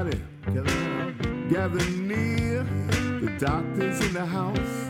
everybody, 0.00 1.52
gather 1.52 1.90
near. 1.90 2.64
The 3.20 3.36
doctor's 3.38 4.00
in 4.06 4.14
the 4.14 4.24
house, 4.24 4.88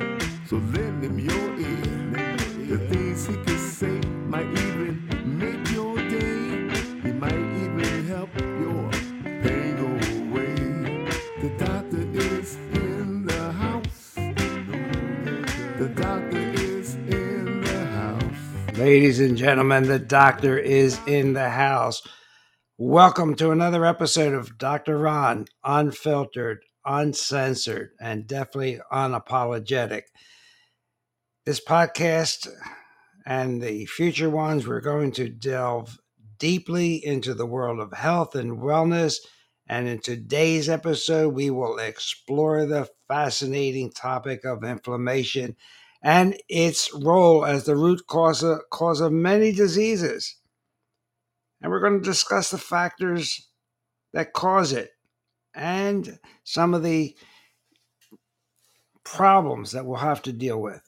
so 0.48 0.56
lend 0.56 1.02
him 1.02 1.18
your 1.18 1.58
ear. 1.58 2.68
The 2.68 2.78
things 2.88 3.26
he 3.26 3.58
say 3.58 4.00
might 4.28 4.46
even 4.46 5.02
make 5.24 5.68
your 5.72 5.96
day. 5.96 6.70
He 7.02 7.12
might 7.12 7.32
even 7.34 8.06
help 8.06 8.30
your 8.38 8.90
pain 9.42 9.76
go 9.76 9.90
away. 10.20 10.54
The 11.42 11.50
doctor 11.58 12.02
is 12.12 12.54
in 12.72 13.26
the 13.26 13.52
house. 13.52 14.14
The 15.78 15.88
doctor 15.96 16.38
is 16.38 16.94
in 16.94 17.62
the 17.62 17.84
house. 17.86 18.78
Ladies 18.78 19.18
and 19.18 19.36
gentlemen, 19.36 19.88
the 19.88 19.98
doctor 19.98 20.56
is 20.56 21.00
in 21.08 21.32
the 21.32 21.50
house. 21.50 22.02
Welcome 22.82 23.34
to 23.34 23.50
another 23.50 23.84
episode 23.84 24.32
of 24.32 24.56
Dr. 24.56 24.96
Ron, 24.96 25.44
unfiltered, 25.62 26.64
uncensored, 26.86 27.90
and 28.00 28.26
definitely 28.26 28.80
unapologetic. 28.90 30.04
This 31.44 31.62
podcast 31.62 32.48
and 33.26 33.60
the 33.60 33.84
future 33.84 34.30
ones, 34.30 34.66
we're 34.66 34.80
going 34.80 35.12
to 35.12 35.28
delve 35.28 35.98
deeply 36.38 37.04
into 37.04 37.34
the 37.34 37.44
world 37.44 37.80
of 37.80 37.92
health 37.92 38.34
and 38.34 38.56
wellness. 38.56 39.16
And 39.68 39.86
in 39.86 39.98
today's 39.98 40.70
episode, 40.70 41.34
we 41.34 41.50
will 41.50 41.76
explore 41.76 42.64
the 42.64 42.88
fascinating 43.08 43.90
topic 43.90 44.46
of 44.46 44.64
inflammation 44.64 45.54
and 46.02 46.34
its 46.48 46.90
role 46.94 47.44
as 47.44 47.64
the 47.64 47.76
root 47.76 48.06
cause 48.06 48.42
of, 48.42 48.60
cause 48.70 49.02
of 49.02 49.12
many 49.12 49.52
diseases. 49.52 50.39
And 51.60 51.70
we're 51.70 51.80
going 51.80 52.00
to 52.00 52.08
discuss 52.08 52.50
the 52.50 52.58
factors 52.58 53.48
that 54.12 54.32
cause 54.32 54.72
it 54.72 54.90
and 55.54 56.18
some 56.44 56.74
of 56.74 56.82
the 56.82 57.16
problems 59.04 59.72
that 59.72 59.84
we'll 59.84 59.98
have 59.98 60.22
to 60.22 60.32
deal 60.32 60.60
with. 60.60 60.82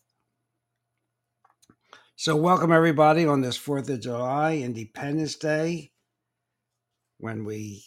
So, 2.16 2.36
welcome 2.36 2.70
everybody 2.70 3.26
on 3.26 3.40
this 3.40 3.58
4th 3.58 3.88
of 3.90 4.00
July, 4.00 4.56
Independence 4.58 5.34
Day, 5.34 5.90
when 7.18 7.44
we 7.44 7.84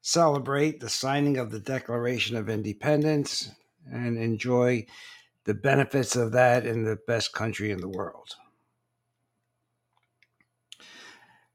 celebrate 0.00 0.80
the 0.80 0.88
signing 0.88 1.36
of 1.36 1.50
the 1.50 1.60
Declaration 1.60 2.36
of 2.36 2.48
Independence 2.48 3.50
and 3.90 4.16
enjoy 4.18 4.86
the 5.44 5.54
benefits 5.54 6.16
of 6.16 6.32
that 6.32 6.66
in 6.66 6.84
the 6.84 6.98
best 7.06 7.32
country 7.34 7.70
in 7.70 7.80
the 7.80 7.88
world. 7.88 8.34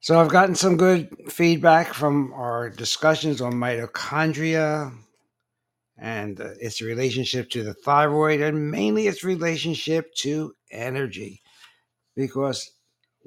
So, 0.06 0.22
I've 0.22 0.30
gotten 0.30 0.54
some 0.54 0.78
good 0.78 1.10
feedback 1.32 1.92
from 1.92 2.32
our 2.34 2.70
discussions 2.70 3.42
on 3.42 3.54
mitochondria 3.54 4.96
and 5.98 6.40
its 6.40 6.80
relationship 6.80 7.50
to 7.50 7.64
the 7.64 7.74
thyroid, 7.74 8.40
and 8.40 8.70
mainly 8.70 9.08
its 9.08 9.24
relationship 9.24 10.14
to 10.18 10.54
energy. 10.70 11.42
Because 12.16 12.70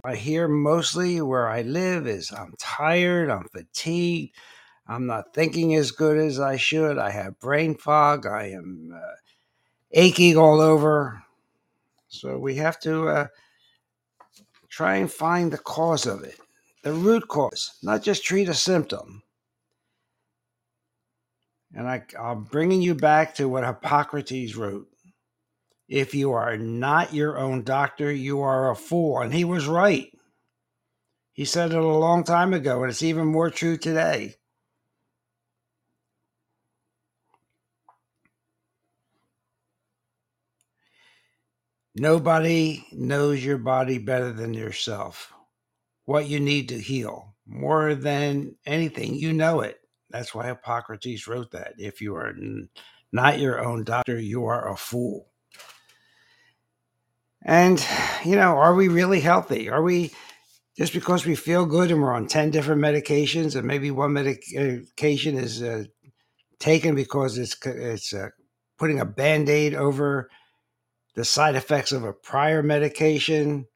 I 0.05 0.15
hear 0.15 0.47
mostly 0.47 1.21
where 1.21 1.49
I 1.49 1.63
live 1.63 2.07
is 2.07 2.31
I'm 2.31 2.55
tired, 2.61 3.29
I'm 3.29 3.49
fatigued, 3.49 4.37
I'm 4.87 5.05
not 5.05 5.35
thinking 5.35 5.75
as 5.75 5.91
good 5.91 6.17
as 6.17 6.39
I 6.39 6.57
should, 6.59 6.97
I 6.97 7.11
have 7.11 7.41
brain 7.41 7.75
fog, 7.75 8.25
I 8.25 8.51
am 8.51 8.95
uh, 8.95 9.15
aching 9.91 10.37
all 10.37 10.61
over. 10.61 11.21
So 12.07 12.39
we 12.39 12.55
have 12.55 12.79
to 12.83 13.09
uh, 13.09 13.27
try 14.69 14.95
and 14.99 15.11
find 15.11 15.53
the 15.53 15.59
cause 15.59 16.07
of 16.07 16.23
it, 16.23 16.39
the 16.83 16.93
root 16.93 17.29
cause, 17.29 17.73
not 17.83 18.03
just 18.03 18.25
treat 18.25 18.49
a 18.49 18.55
symptom. 18.55 19.23
And 21.75 21.87
I, 21.89 22.03
I'm 22.19 22.45
bringing 22.45 22.81
you 22.83 22.95
back 22.95 23.35
to 23.37 23.49
what 23.49 23.65
Hippocrates 23.65 24.57
wrote. 24.57 24.89
If 25.89 26.15
you 26.15 26.33
are 26.33 26.57
not 26.57 27.15
your 27.15 27.39
own 27.39 27.63
doctor, 27.63 28.13
you 28.13 28.41
are 28.41 28.71
a 28.71 28.77
fool. 28.77 29.21
And 29.21 29.33
he 29.33 29.45
was 29.45 29.67
right. 29.67 30.11
He 31.33 31.45
said 31.45 31.73
it 31.73 31.79
a 31.79 31.87
long 31.87 32.25
time 32.25 32.53
ago, 32.53 32.83
and 32.83 32.91
it's 32.91 33.03
even 33.03 33.27
more 33.27 33.51
true 33.51 33.77
today. 33.77 34.35
Nobody 41.95 42.87
knows 42.93 43.45
your 43.45 43.59
body 43.59 43.99
better 43.99 44.33
than 44.33 44.55
yourself. 44.55 45.33
What 46.09 46.27
you 46.27 46.41
need 46.41 46.71
to 46.71 46.81
heal 46.81 47.35
more 47.47 47.95
than 47.95 48.55
anything, 48.65 49.17
you 49.17 49.35
know 49.35 49.61
it. 49.61 49.79
That's 50.09 50.35
why 50.35 50.47
Hippocrates 50.47 51.29
wrote 51.29 51.51
that. 51.51 51.75
If 51.77 52.01
you 52.01 52.17
are 52.17 52.35
not 53.13 53.41
your 53.41 53.63
own 53.63 53.85
doctor, 53.85 54.19
you 54.19 54.47
are 54.47 54.73
a 54.73 54.75
fool. 54.75 55.29
And, 57.45 57.87
you 58.25 58.37
know, 58.37 58.57
are 58.57 58.75
we 58.75 58.89
really 58.89 59.21
healthy? 59.21 59.69
Are 59.69 59.83
we 59.83 60.13
just 60.79 60.95
because 60.95 61.27
we 61.27 61.35
feel 61.35 61.67
good 61.67 61.91
and 61.91 62.01
we're 62.01 62.15
on 62.15 62.27
10 62.27 62.53
different 62.53 62.81
medications 62.81 63.55
and 63.55 63.67
maybe 63.67 63.91
one 63.91 64.15
medication 64.15 65.37
is 65.37 65.63
uh, 65.63 65.85
taken 66.59 66.95
because 66.95 67.37
it's, 67.37 67.55
it's 67.67 68.15
uh, 68.15 68.31
putting 68.79 68.99
a 68.99 69.05
band 69.05 69.51
aid 69.51 69.75
over 69.75 70.31
the 71.17 71.27
side 71.27 71.55
effects 71.55 71.93
of 71.93 72.03
a 72.03 72.15
prior 72.15 72.63
medication? 72.63 73.67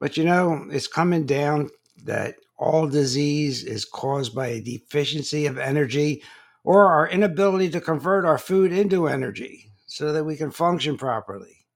But, 0.00 0.16
you 0.16 0.24
know, 0.24 0.66
it's 0.70 0.86
coming 0.86 1.26
down 1.26 1.70
that 2.04 2.36
all 2.56 2.88
disease 2.88 3.64
is 3.64 3.84
caused 3.84 4.34
by 4.34 4.48
a 4.48 4.60
deficiency 4.60 5.46
of 5.46 5.58
energy 5.58 6.22
or 6.64 6.86
our 6.86 7.08
inability 7.08 7.70
to 7.70 7.80
convert 7.80 8.24
our 8.24 8.38
food 8.38 8.72
into 8.72 9.08
energy 9.08 9.70
so 9.86 10.12
that 10.12 10.24
we 10.24 10.36
can 10.36 10.50
function 10.50 10.96
properly. 10.96 11.66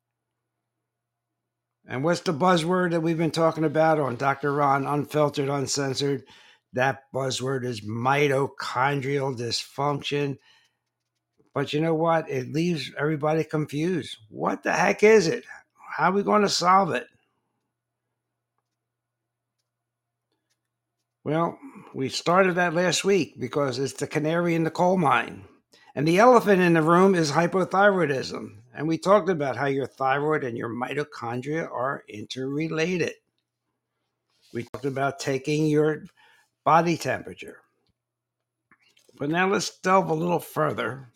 And 1.86 2.04
what's 2.04 2.20
the 2.20 2.32
buzzword 2.32 2.92
that 2.92 3.00
we've 3.00 3.18
been 3.18 3.32
talking 3.32 3.64
about 3.64 3.98
on 3.98 4.16
Dr. 4.16 4.52
Ron, 4.52 4.86
Unfiltered, 4.86 5.48
Uncensored? 5.48 6.24
That 6.72 7.02
buzzword 7.14 7.64
is 7.64 7.80
mitochondrial 7.82 9.36
dysfunction. 9.36 10.38
But 11.54 11.72
you 11.72 11.80
know 11.80 11.94
what? 11.94 12.30
It 12.30 12.52
leaves 12.52 12.90
everybody 12.96 13.44
confused. 13.44 14.16
What 14.30 14.62
the 14.62 14.72
heck 14.72 15.02
is 15.02 15.26
it? 15.26 15.44
How 15.96 16.10
are 16.10 16.12
we 16.12 16.22
going 16.22 16.42
to 16.42 16.48
solve 16.48 16.92
it? 16.92 17.06
Well, 21.24 21.56
we 21.94 22.08
started 22.08 22.56
that 22.56 22.74
last 22.74 23.04
week 23.04 23.38
because 23.38 23.78
it's 23.78 23.92
the 23.92 24.08
canary 24.08 24.56
in 24.56 24.64
the 24.64 24.70
coal 24.70 24.98
mine. 24.98 25.44
And 25.94 26.08
the 26.08 26.18
elephant 26.18 26.60
in 26.60 26.72
the 26.72 26.82
room 26.82 27.14
is 27.14 27.30
hypothyroidism. 27.30 28.56
And 28.74 28.88
we 28.88 28.98
talked 28.98 29.28
about 29.28 29.56
how 29.56 29.66
your 29.66 29.86
thyroid 29.86 30.42
and 30.42 30.58
your 30.58 30.70
mitochondria 30.70 31.70
are 31.70 32.02
interrelated. 32.08 33.12
We 34.52 34.64
talked 34.64 34.84
about 34.84 35.20
taking 35.20 35.66
your 35.66 36.04
body 36.64 36.96
temperature. 36.96 37.58
But 39.18 39.30
now 39.30 39.48
let's 39.48 39.78
delve 39.78 40.10
a 40.10 40.14
little 40.14 40.40
further. 40.40 41.12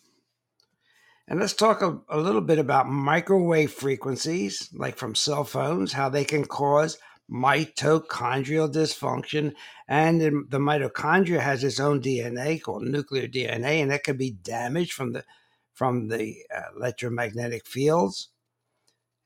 And 1.26 1.40
let's 1.40 1.54
talk 1.54 1.82
a, 1.82 1.98
a 2.08 2.18
little 2.18 2.42
bit 2.42 2.58
about 2.58 2.88
microwave 2.88 3.72
frequencies, 3.72 4.68
like 4.72 4.96
from 4.96 5.16
cell 5.16 5.42
phones, 5.42 5.92
how 5.92 6.08
they 6.08 6.24
can 6.24 6.44
cause 6.44 6.98
mitochondrial 7.30 8.72
dysfunction. 8.72 9.54
And 9.88 10.20
the 10.20 10.58
mitochondria 10.58 11.40
has 11.40 11.64
its 11.64 11.80
own 11.80 12.00
DNA 12.00 12.60
called 12.60 12.82
nuclear 12.82 13.28
DNA, 13.28 13.82
and 13.82 13.90
that 13.90 14.04
can 14.04 14.16
be 14.16 14.30
damaged 14.30 14.92
from 14.92 15.12
the 15.12 15.24
from 15.72 16.08
the 16.08 16.36
uh, 16.54 16.62
electromagnetic 16.76 17.66
fields. 17.66 18.30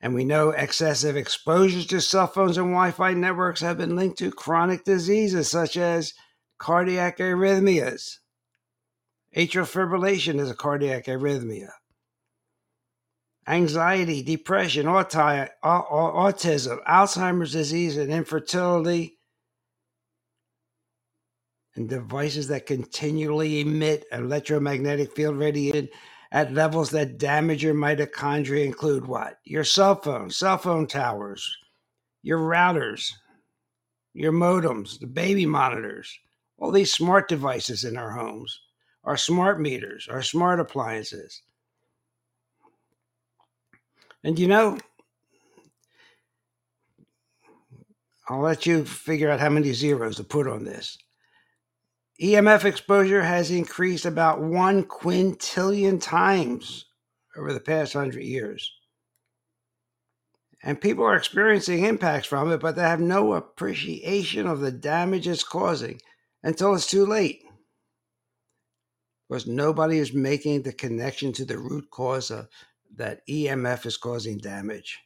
And 0.01 0.13
we 0.13 0.25
know 0.25 0.49
excessive 0.49 1.15
exposures 1.15 1.85
to 1.87 2.01
cell 2.01 2.27
phones 2.27 2.57
and 2.57 2.67
Wi 2.67 2.91
Fi 2.91 3.13
networks 3.13 3.61
have 3.61 3.77
been 3.77 3.95
linked 3.95 4.17
to 4.19 4.31
chronic 4.31 4.83
diseases 4.83 5.49
such 5.49 5.77
as 5.77 6.13
cardiac 6.57 7.19
arrhythmias. 7.19 8.17
Atrial 9.35 9.65
fibrillation 9.65 10.39
is 10.39 10.49
a 10.49 10.55
cardiac 10.55 11.05
arrhythmia 11.05 11.69
anxiety, 13.47 14.21
depression, 14.23 14.85
auti- 14.85 15.49
autism, 15.63 16.83
Alzheimer's 16.85 17.51
disease, 17.51 17.97
and 17.97 18.11
infertility, 18.11 19.17
and 21.75 21.89
devices 21.89 22.47
that 22.49 22.65
continually 22.65 23.61
emit 23.61 24.05
electromagnetic 24.11 25.15
field 25.15 25.37
radiation 25.37 25.89
at 26.31 26.53
levels 26.53 26.89
that 26.91 27.17
damage 27.17 27.63
your 27.63 27.73
mitochondria 27.73 28.65
include 28.65 29.07
what? 29.07 29.37
Your 29.45 29.63
cell 29.63 29.95
phone, 30.01 30.29
cell 30.29 30.57
phone 30.57 30.87
towers, 30.87 31.57
your 32.23 32.39
routers, 32.39 33.11
your 34.13 34.33
modems, 34.33 34.99
the 34.99 35.07
baby 35.07 35.45
monitors, 35.45 36.17
all 36.57 36.71
these 36.71 36.93
smart 36.93 37.27
devices 37.27 37.83
in 37.83 37.97
our 37.97 38.11
homes, 38.11 38.59
our 39.03 39.17
smart 39.17 39.59
meters, 39.59 40.07
our 40.09 40.21
smart 40.21 40.59
appliances. 40.59 41.41
And 44.23 44.37
you 44.37 44.47
know, 44.47 44.77
I'll 48.29 48.39
let 48.41 48.65
you 48.65 48.85
figure 48.85 49.29
out 49.29 49.39
how 49.39 49.49
many 49.49 49.73
zeros 49.73 50.17
to 50.17 50.23
put 50.23 50.47
on 50.47 50.63
this. 50.63 50.97
EMF 52.21 52.65
exposure 52.65 53.23
has 53.23 53.49
increased 53.49 54.05
about 54.05 54.41
one 54.41 54.83
quintillion 54.83 55.99
times 55.99 56.85
over 57.35 57.51
the 57.51 57.59
past 57.59 57.93
hundred 57.93 58.23
years. 58.23 58.71
And 60.63 60.79
people 60.79 61.03
are 61.03 61.15
experiencing 61.15 61.85
impacts 61.85 62.27
from 62.27 62.51
it, 62.51 62.59
but 62.59 62.75
they 62.75 62.83
have 62.83 62.99
no 62.99 63.33
appreciation 63.33 64.45
of 64.45 64.59
the 64.59 64.71
damage 64.71 65.27
it's 65.27 65.43
causing 65.43 65.99
until 66.43 66.75
it's 66.75 66.85
too 66.85 67.05
late. 67.05 67.41
Because 69.27 69.47
nobody 69.47 69.97
is 69.97 70.13
making 70.13 70.61
the 70.61 70.73
connection 70.73 71.33
to 71.33 71.45
the 71.45 71.57
root 71.57 71.89
cause 71.89 72.29
of 72.29 72.47
that 72.95 73.25
EMF 73.27 73.85
is 73.85 73.97
causing 73.97 74.37
damage. 74.37 74.99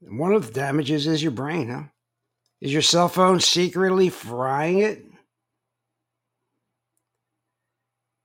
One 0.00 0.32
of 0.32 0.46
the 0.46 0.52
damages 0.52 1.06
is 1.06 1.22
your 1.22 1.32
brain, 1.32 1.68
huh? 1.68 1.82
Is 2.60 2.72
your 2.72 2.82
cell 2.82 3.08
phone 3.08 3.40
secretly 3.40 4.08
frying 4.08 4.78
it? 4.78 5.04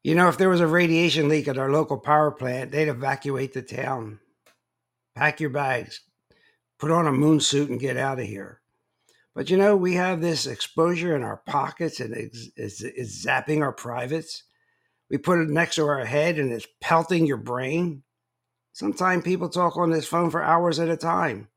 You 0.04 0.16
know, 0.16 0.28
if 0.28 0.38
there 0.38 0.50
was 0.50 0.60
a 0.60 0.68
radiation 0.68 1.30
leak 1.30 1.48
at 1.48 1.58
our 1.58 1.72
local 1.72 1.98
power 1.98 2.32
plant, 2.32 2.72
they'd 2.72 2.90
evacuate 2.90 3.54
the 3.54 3.62
town. 3.62 4.20
Pack 5.16 5.40
your 5.40 5.50
bags, 5.50 6.02
put 6.80 6.92
on 6.92 7.08
a 7.08 7.12
moon 7.12 7.40
suit, 7.40 7.70
and 7.70 7.80
get 7.80 7.96
out 7.96 8.20
of 8.20 8.26
here. 8.26 8.62
But 9.35 9.50
you 9.50 9.57
know, 9.57 9.75
we 9.75 9.95
have 9.95 10.21
this 10.21 10.45
exposure 10.45 11.15
in 11.15 11.24
our 11.24 11.38
pockets 11.38 12.00
and 12.00 12.13
it's, 12.13 12.50
it's, 12.56 12.81
it's 12.83 13.25
zapping 13.25 13.62
our 13.62 13.74
privates. 13.74 14.44
We 15.09 15.18
put 15.18 15.39
it 15.39 15.50
next 15.50 15.75
to 15.75 15.88
our 15.88 16.06
head 16.06 16.38
and 16.38 16.51
it's 16.51 16.68
pelting 16.81 17.25
your 17.25 17.38
brain. 17.38 18.03
Sometimes 18.74 19.24
people 19.24 19.50
talk 19.50 19.77
on 19.77 19.91
this 19.91 20.07
phone 20.07 20.30
for 20.30 20.44
hours 20.44 20.80
at 20.80 20.89
a 20.89 20.97
time. 20.97 21.50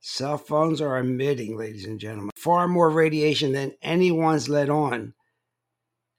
Cell 0.00 0.38
phones 0.38 0.80
are 0.80 0.96
emitting, 0.96 1.58
ladies 1.58 1.84
and 1.84 2.00
gentlemen, 2.00 2.30
far 2.34 2.66
more 2.66 2.88
radiation 2.88 3.52
than 3.52 3.74
anyone's 3.82 4.48
let 4.48 4.70
on, 4.70 5.12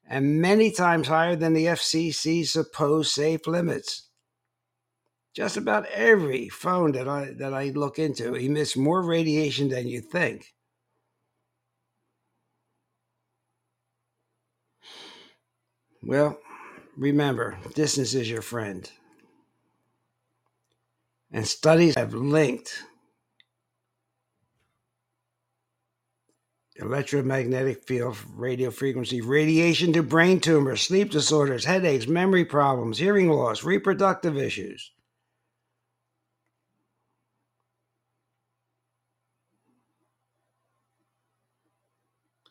and 0.08 0.40
many 0.40 0.70
times 0.70 1.08
higher 1.08 1.36
than 1.36 1.54
the 1.54 1.66
FCC's 1.66 2.52
supposed 2.52 3.12
safe 3.12 3.48
limits. 3.48 4.08
Just 5.34 5.56
about 5.56 5.86
every 5.88 6.50
phone 6.50 6.92
that 6.92 7.08
I 7.08 7.32
that 7.38 7.54
I 7.54 7.70
look 7.70 8.00
into 8.00 8.36
emits 8.36 8.76
more 8.76 9.02
radiation 9.02 9.70
than 9.70 9.88
you 9.88 10.02
think. 10.02 10.54
Well, 16.04 16.40
remember, 16.98 17.58
distance 17.76 18.14
is 18.14 18.30
your 18.30 18.42
friend. 18.42 18.90
And 21.32 21.48
studies 21.48 21.96
have 21.96 22.14
linked 22.14 22.84
electromagnetic 26.76 27.84
field, 27.86 28.18
radio 28.36 28.72
frequency, 28.72 29.22
radiation 29.22 29.94
to 29.94 30.04
brain 30.04 30.40
tumors, 30.40 30.82
sleep 30.82 31.12
disorders, 31.12 31.66
headaches, 31.66 32.08
memory 32.08 32.44
problems, 32.44 32.98
hearing 32.98 33.30
loss, 33.30 33.64
reproductive 33.64 34.38
issues. 34.38 34.92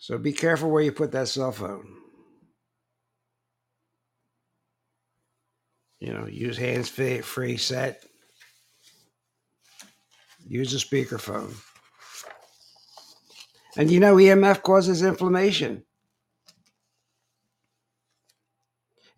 So 0.00 0.16
be 0.16 0.32
careful 0.32 0.70
where 0.70 0.82
you 0.82 0.92
put 0.92 1.12
that 1.12 1.28
cell 1.28 1.52
phone. 1.52 1.94
You 6.00 6.14
know, 6.14 6.26
use 6.26 6.56
hands 6.56 6.88
free 6.88 7.58
set. 7.58 8.02
Use 10.48 10.72
a 10.72 10.78
speakerphone. 10.78 11.54
And 13.76 13.90
you 13.90 14.00
know, 14.00 14.16
EMF 14.16 14.62
causes 14.62 15.02
inflammation. 15.02 15.84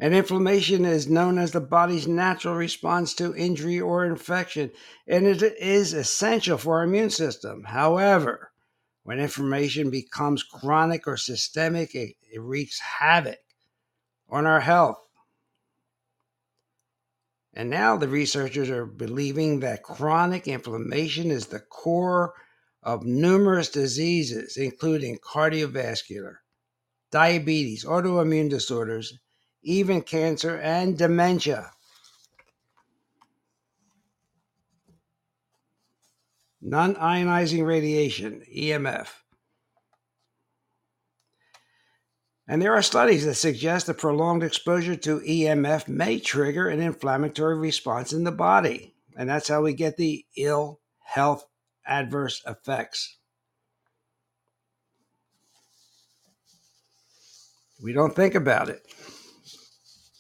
And 0.01 0.15
inflammation 0.15 0.85
is 0.85 1.09
known 1.09 1.39
as 1.39 1.53
the 1.53 1.61
body's 1.61 2.09
natural 2.09 2.57
response 2.57 3.15
to 3.15 3.37
injury 3.37 3.81
or 3.81 4.05
infection, 4.05 4.73
and 5.07 5.29
it 5.29 5.43
is 5.43 5.93
essential 5.93 6.59
for 6.59 6.79
our 6.79 6.85
immune 6.85 7.11
system. 7.11 7.63
However, 7.63 8.52
when 9.03 9.19
inflammation 9.19 9.91
becomes 9.91 10.43
chronic 10.43 11.07
or 11.07 11.17
systemic, 11.17 11.95
it, 11.95 12.15
it 12.33 12.41
wreaks 12.41 12.79
havoc 12.79 13.41
on 14.29 14.47
our 14.47 14.61
health. 14.61 14.99
And 17.55 17.69
now 17.69 17.97
the 17.97 18.09
researchers 18.09 18.71
are 18.71 18.87
believing 18.87 19.61
that 19.61 19.83
chronic 19.83 20.49
inflammation 20.49 21.31
is 21.31 21.47
the 21.47 21.61
core 21.61 22.33
of 22.83 23.05
numerous 23.05 23.69
diseases, 23.69 24.57
including 24.57 25.19
cardiovascular, 25.19 26.37
diabetes, 27.11 27.85
autoimmune 27.85 28.49
disorders, 28.49 29.19
even 29.63 30.01
cancer, 30.01 30.57
and 30.57 30.97
dementia. 30.97 31.72
Non 36.65 36.95
ionizing 36.95 37.67
radiation, 37.67 38.45
EMF. 38.57 39.09
And 42.47 42.63
there 42.63 42.75
are 42.75 42.83
studies 42.83 43.25
that 43.25 43.35
suggest 43.35 43.87
that 43.87 43.99
prolonged 43.99 44.45
exposure 44.45 44.95
to 44.95 45.21
EMF 45.21 45.89
may 45.89 46.21
trigger 46.21 46.69
an 46.69 46.81
inflammatory 46.81 47.57
response 47.57 48.13
in 48.13 48.23
the 48.23 48.31
body. 48.31 48.95
And 49.17 49.29
that's 49.29 49.49
how 49.49 49.63
we 49.63 49.73
get 49.73 49.97
the 49.97 50.25
ill 50.37 50.81
health 51.01 51.47
adverse 51.85 52.43
effects. 52.47 53.19
We 57.83 57.93
don't 57.93 58.15
think 58.15 58.37
about 58.37 58.69
it. 58.69 58.87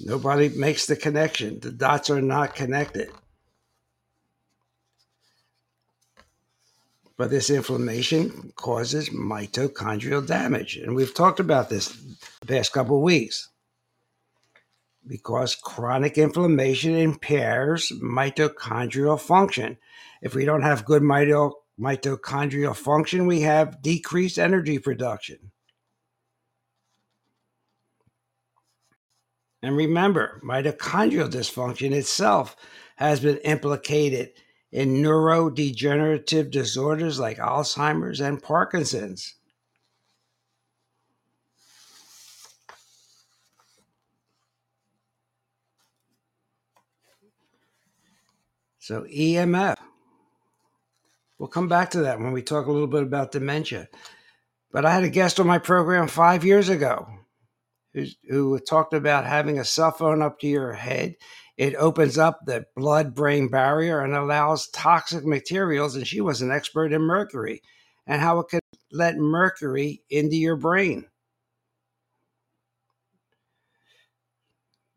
Nobody 0.00 0.48
makes 0.48 0.86
the 0.86 0.96
connection. 0.96 1.60
The 1.60 1.70
dots 1.70 2.10
are 2.10 2.20
not 2.20 2.56
connected. 2.56 3.10
But 7.16 7.30
this 7.30 7.50
inflammation 7.50 8.52
causes 8.56 9.10
mitochondrial 9.10 10.26
damage. 10.26 10.76
And 10.76 10.94
we've 10.94 11.14
talked 11.14 11.40
about 11.40 11.68
this 11.68 11.88
the 12.40 12.46
past 12.46 12.72
couple 12.72 12.96
of 12.96 13.02
weeks. 13.02 13.48
Because 15.06 15.54
chronic 15.54 16.16
inflammation 16.16 16.96
impairs 16.96 17.92
mitochondrial 18.02 19.20
function. 19.20 19.78
If 20.22 20.34
we 20.34 20.44
don't 20.44 20.62
have 20.62 20.84
good 20.84 21.02
mito- 21.02 21.54
mitochondrial 21.78 22.76
function, 22.76 23.26
we 23.26 23.40
have 23.40 23.82
decreased 23.82 24.38
energy 24.38 24.78
production. 24.78 25.50
And 29.62 29.76
remember, 29.76 30.40
mitochondrial 30.44 31.30
dysfunction 31.30 31.92
itself 31.92 32.56
has 32.96 33.20
been 33.20 33.38
implicated 33.38 34.32
in 34.72 35.02
neurodegenerative 35.02 36.50
disorders 36.50 37.20
like 37.20 37.36
Alzheimer's 37.38 38.20
and 38.20 38.42
Parkinson's. 38.42 39.34
So, 48.78 49.02
EMF. 49.02 49.76
We'll 51.38 51.48
come 51.48 51.68
back 51.68 51.90
to 51.90 52.00
that 52.02 52.18
when 52.18 52.32
we 52.32 52.42
talk 52.42 52.66
a 52.66 52.72
little 52.72 52.88
bit 52.88 53.02
about 53.02 53.32
dementia. 53.32 53.88
But 54.72 54.84
I 54.84 54.92
had 54.92 55.04
a 55.04 55.08
guest 55.08 55.38
on 55.38 55.46
my 55.46 55.58
program 55.58 56.08
five 56.08 56.44
years 56.44 56.68
ago 56.68 57.06
who, 57.94 58.06
who 58.28 58.58
talked 58.58 58.94
about 58.94 59.26
having 59.26 59.58
a 59.58 59.64
cell 59.64 59.92
phone 59.92 60.22
up 60.22 60.40
to 60.40 60.46
your 60.46 60.72
head. 60.72 61.16
It 61.56 61.74
opens 61.76 62.18
up 62.18 62.40
the 62.46 62.66
blood 62.76 63.14
brain 63.14 63.48
barrier 63.48 64.00
and 64.00 64.14
allows 64.14 64.68
toxic 64.68 65.24
materials. 65.24 65.96
And 65.96 66.06
she 66.06 66.20
was 66.20 66.42
an 66.42 66.50
expert 66.50 66.92
in 66.92 67.02
mercury 67.02 67.62
and 68.06 68.20
how 68.20 68.40
it 68.40 68.48
could 68.48 68.60
let 68.90 69.16
mercury 69.16 70.02
into 70.10 70.36
your 70.36 70.56
brain. 70.56 71.06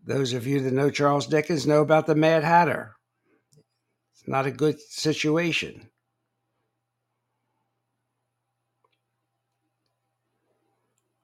Those 0.03 0.33
of 0.33 0.47
you 0.47 0.61
that 0.61 0.73
know 0.73 0.89
Charles 0.89 1.27
Dickens 1.27 1.67
know 1.67 1.81
about 1.81 2.07
the 2.07 2.15
Mad 2.15 2.43
Hatter 2.43 2.95
It's 4.13 4.27
not 4.27 4.45
a 4.45 4.51
good 4.51 4.79
situation. 4.79 5.89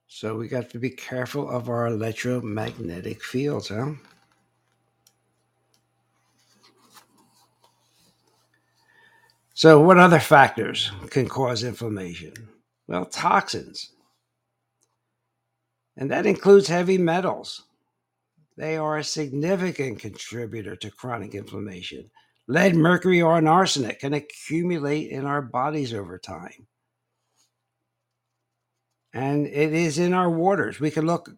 So 0.07 0.37
we 0.37 0.47
got 0.47 0.69
to 0.71 0.79
be 0.79 0.89
careful 0.91 1.49
of 1.49 1.69
our 1.69 1.87
electromagnetic 1.87 3.23
fields, 3.23 3.69
huh? 3.69 3.93
So, 9.61 9.79
what 9.79 9.99
other 9.99 10.19
factors 10.19 10.91
can 11.11 11.29
cause 11.29 11.63
inflammation? 11.63 12.33
Well, 12.87 13.05
toxins. 13.05 13.91
And 15.97 16.11
that 16.11 16.25
includes 16.25 16.67
heavy 16.67 16.97
metals 16.97 17.61
They 18.57 18.77
are 18.77 18.97
a 18.97 19.03
significant 19.03 19.99
contributor 19.99 20.75
to 20.77 20.91
chronic 20.91 21.35
inflammation. 21.35 22.11
Lead, 22.47 22.75
mercury, 22.75 23.21
or 23.21 23.45
arsenic 23.47 23.99
can 24.01 24.13
accumulate 24.13 25.11
in 25.11 25.25
our 25.25 25.41
bodies 25.41 25.93
over 25.93 26.19
time. 26.19 26.67
And 29.13 29.47
it 29.47 29.73
is 29.73 29.99
in 29.99 30.13
our 30.13 30.29
waters. 30.29 30.79
We 30.79 30.91
can 30.91 31.05
look 31.07 31.29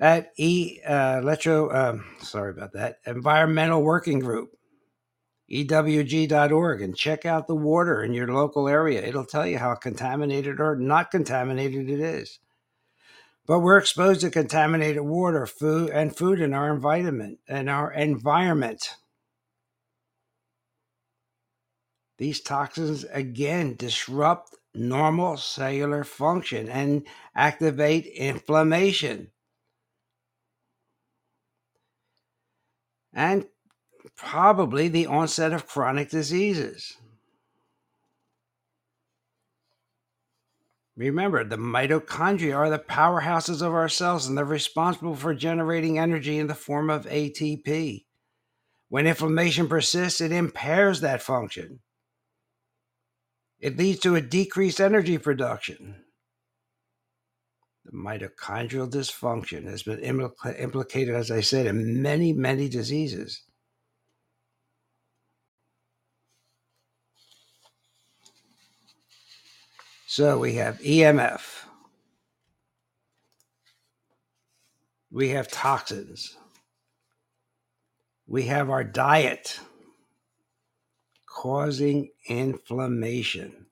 at 0.00 0.32
E 0.38 0.80
uh, 0.86 1.20
Electro, 1.22 1.72
um, 1.74 2.04
sorry 2.20 2.52
about 2.52 2.72
that, 2.74 2.98
Environmental 3.06 3.82
Working 3.82 4.20
Group, 4.20 4.55
EWG.org, 5.50 6.82
and 6.82 6.96
check 6.96 7.24
out 7.24 7.46
the 7.46 7.54
water 7.54 8.02
in 8.02 8.12
your 8.12 8.28
local 8.28 8.68
area. 8.68 9.02
It'll 9.02 9.24
tell 9.24 9.46
you 9.46 9.58
how 9.58 9.74
contaminated 9.76 10.60
or 10.60 10.76
not 10.76 11.10
contaminated 11.10 11.88
it 11.88 12.00
is. 12.00 12.40
But 13.46 13.60
we're 13.60 13.78
exposed 13.78 14.22
to 14.22 14.30
contaminated 14.30 15.02
water, 15.02 15.46
food, 15.46 15.90
and 15.90 16.16
food 16.16 16.40
in 16.40 16.52
our 16.52 16.72
environment 16.74 17.38
and 17.48 17.70
our 17.70 17.92
environment. 17.92 18.96
These 22.18 22.40
toxins 22.40 23.04
again 23.04 23.76
disrupt 23.76 24.56
normal 24.74 25.36
cellular 25.36 26.02
function 26.02 26.68
and 26.68 27.06
activate 27.34 28.06
inflammation. 28.06 29.30
And 33.12 33.46
probably 34.14 34.88
the 34.88 35.06
onset 35.06 35.52
of 35.52 35.66
chronic 35.66 36.10
diseases. 36.10 36.96
Remember, 40.96 41.44
the 41.44 41.56
mitochondria 41.56 42.56
are 42.56 42.70
the 42.70 42.78
powerhouses 42.78 43.60
of 43.60 43.74
our 43.74 43.88
cells 43.88 44.26
and 44.26 44.36
they're 44.36 44.44
responsible 44.44 45.14
for 45.14 45.34
generating 45.34 45.98
energy 45.98 46.38
in 46.38 46.46
the 46.46 46.54
form 46.54 46.88
of 46.88 47.04
ATP. 47.06 48.04
When 48.88 49.06
inflammation 49.06 49.68
persists, 49.68 50.20
it 50.20 50.32
impairs 50.32 51.00
that 51.00 51.20
function. 51.20 51.80
It 53.58 53.76
leads 53.76 54.00
to 54.00 54.14
a 54.14 54.20
decreased 54.20 54.80
energy 54.80 55.18
production. 55.18 56.04
The 57.84 57.92
mitochondrial 57.92 58.90
dysfunction 58.90 59.64
has 59.64 59.82
been 59.82 60.00
implicated, 60.00 61.14
as 61.14 61.30
I 61.30 61.40
said, 61.40 61.66
in 61.66 62.02
many, 62.02 62.32
many 62.32 62.68
diseases. 62.68 63.42
So 70.16 70.38
we 70.38 70.54
have 70.54 70.78
EMF. 70.78 71.42
We 75.10 75.28
have 75.28 75.46
toxins. 75.48 76.38
We 78.26 78.44
have 78.44 78.70
our 78.70 78.82
diet 78.82 79.60
causing 81.26 82.08
inflammation. 82.30 83.66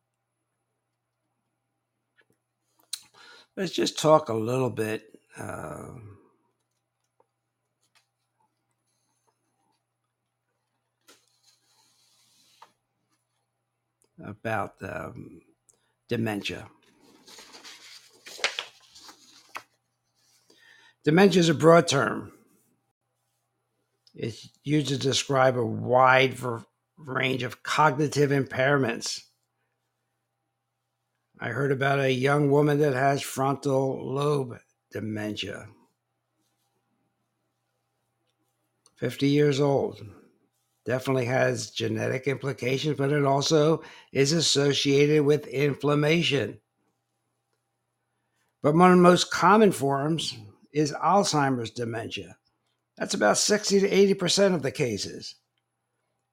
Let's 3.57 3.73
just 3.73 3.99
talk 3.99 4.29
a 4.29 4.35
little 4.35 4.69
bit. 4.69 5.19
Uh, 5.39 5.93
about 14.23 14.75
um, 14.83 15.41
dementia. 16.17 16.69
Dementia 21.05 21.41
is 21.41 21.49
a 21.49 21.55
broad 21.55 21.89
term. 21.89 22.31
It's 24.15 24.49
used 24.63 24.89
to 24.89 24.97
describe 24.97 25.57
a 25.57 25.67
wide 25.67 26.37
range 26.97 27.43
of 27.43 27.65
cognitive 27.65 28.31
impairments. 28.31 29.23
I 31.41 31.49
heard 31.49 31.73
about 31.73 31.99
a 31.99 32.13
young 32.13 32.49
woman 32.49 32.79
that 32.79 32.95
has 32.95 33.21
frontal 33.21 34.15
lobe 34.15 34.61
dementia. 34.93 35.67
50 38.99 39.27
years 39.27 39.59
old. 39.59 40.01
Definitely 40.85 41.25
has 41.27 41.71
genetic 41.71 42.27
implications, 42.27 42.99
but 42.99 43.11
it 43.11 43.25
also 43.25 43.83
is 44.13 44.33
associated 44.33 45.25
with 45.25 45.47
inflammation. 45.47 46.61
But 48.63 48.75
one 48.75 48.91
of 48.91 48.97
the 48.97 49.03
most 49.03 49.31
common 49.31 49.73
forms 49.73 50.37
is 50.73 50.93
Alzheimer's 50.93 51.71
dementia. 51.71 52.37
That's 52.97 53.15
about 53.15 53.39
60 53.39 53.81
to 53.81 53.89
80% 53.89 54.55
of 54.55 54.63
the 54.63 54.71
cases. 54.71 55.37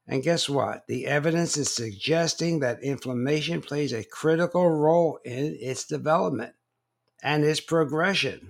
And 0.07 0.23
guess 0.23 0.49
what? 0.49 0.87
The 0.87 1.07
evidence 1.07 1.55
is 1.57 1.73
suggesting 1.73 2.59
that 2.59 2.83
inflammation 2.83 3.61
plays 3.61 3.93
a 3.93 4.03
critical 4.03 4.69
role 4.69 5.19
in 5.23 5.57
its 5.59 5.85
development 5.85 6.53
and 7.23 7.43
its 7.43 7.61
progression. 7.61 8.49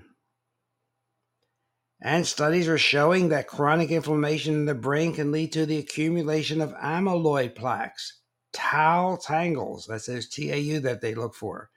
And 2.01 2.25
studies 2.25 2.67
are 2.67 2.79
showing 2.79 3.29
that 3.29 3.47
chronic 3.47 3.91
inflammation 3.91 4.55
in 4.55 4.65
the 4.65 4.73
brain 4.73 5.13
can 5.13 5.31
lead 5.31 5.51
to 5.53 5.67
the 5.67 5.77
accumulation 5.77 6.59
of 6.59 6.73
amyloid 6.73 7.53
plaques, 7.53 8.19
tau 8.51 9.19
tangles, 9.21 9.85
that's 9.87 10.07
those 10.07 10.27
TAU 10.27 10.79
that 10.79 11.01
they 11.01 11.13
look 11.13 11.35
for. 11.35 11.69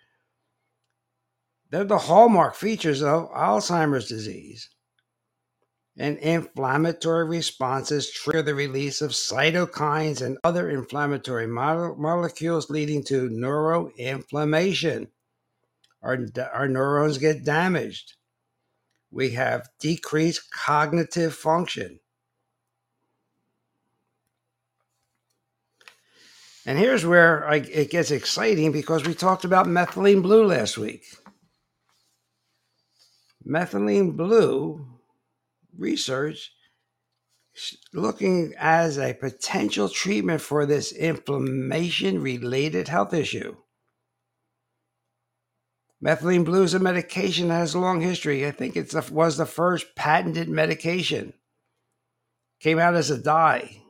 They're 1.71 1.85
the 1.85 1.99
hallmark 1.99 2.55
features 2.55 3.03
of 3.03 3.31
Alzheimer's 3.33 4.09
disease 4.09 4.71
and 5.97 6.19
inflammatory 6.19 7.25
responses 7.25 8.11
trigger 8.11 8.43
the 8.43 8.55
release 8.55 9.01
of 9.01 9.13
cytokines 9.13 10.23
and 10.23 10.39
other 10.43 10.71
inflammatory 10.71 11.47
mo- 11.47 11.95
molecules 11.97 12.71
leading 12.71 13.05
to 13.05 13.29
neuroinflammation. 13.29 15.09
Our, 16.03 16.19
our 16.53 16.69
neurons 16.69 17.19
get 17.19 17.45
damaged. 17.45 18.15
We 19.15 19.31
have 19.31 19.69
decreased 19.79 20.51
cognitive 20.51 21.37
function. 21.37 22.01
And 26.67 26.79
here's 26.79 27.07
where 27.07 27.49
I, 27.49 27.57
it 27.59 27.91
gets 27.91 28.11
exciting 28.11 28.73
because 28.73 29.07
we 29.07 29.15
talked 29.15 29.45
about 29.45 29.67
methylene 29.67 30.21
blue 30.21 30.45
last 30.45 30.77
week. 30.77 31.05
Methylene 33.47 34.17
blue 34.17 34.85
research 35.79 36.51
looking 37.93 38.53
as 38.59 38.99
a 38.99 39.15
potential 39.15 39.89
treatment 39.89 40.41
for 40.41 40.67
this 40.67 40.91
inflammation 40.91 42.21
related 42.21 42.89
health 42.89 43.15
issue. 43.15 43.55
Methylene 46.05 46.45
blue 46.45 46.65
is 46.65 46.75
a 46.75 46.79
medication 46.79 47.49
that 47.49 47.55
has 47.55 47.75
a 47.75 47.79
long 47.79 48.03
history. 48.03 48.47
I 48.47 48.51
think 48.51 48.77
it 48.77 48.93
was 49.11 49.37
the 49.39 49.47
first 49.47 49.97
patented 49.97 50.51
medication. 50.51 51.33
Came 52.61 52.79
out 52.79 52.95
as 52.95 53.11
a 53.11 53.17
dye. 53.17 53.81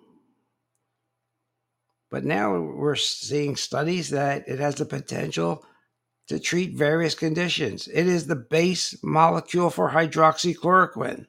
But 2.11 2.25
now 2.25 2.56
we're 2.56 2.94
seeing 2.94 3.56
studies 3.56 4.11
that 4.11 4.49
it 4.49 4.61
has 4.61 4.76
the 4.76 4.85
potential 4.85 5.64
to 6.28 6.38
treat 6.38 6.76
various 6.76 7.16
conditions. 7.16 7.88
It 7.88 8.06
is 8.06 8.28
the 8.28 8.37
base 8.37 8.97
molecule 9.02 9.71
for 9.71 9.90
hydroxychloroquine. 9.90 11.26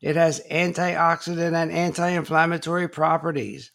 It 0.00 0.16
has 0.16 0.40
antioxidant 0.50 1.54
and 1.54 1.70
anti 1.70 2.08
inflammatory 2.08 2.88
properties. 2.88 3.72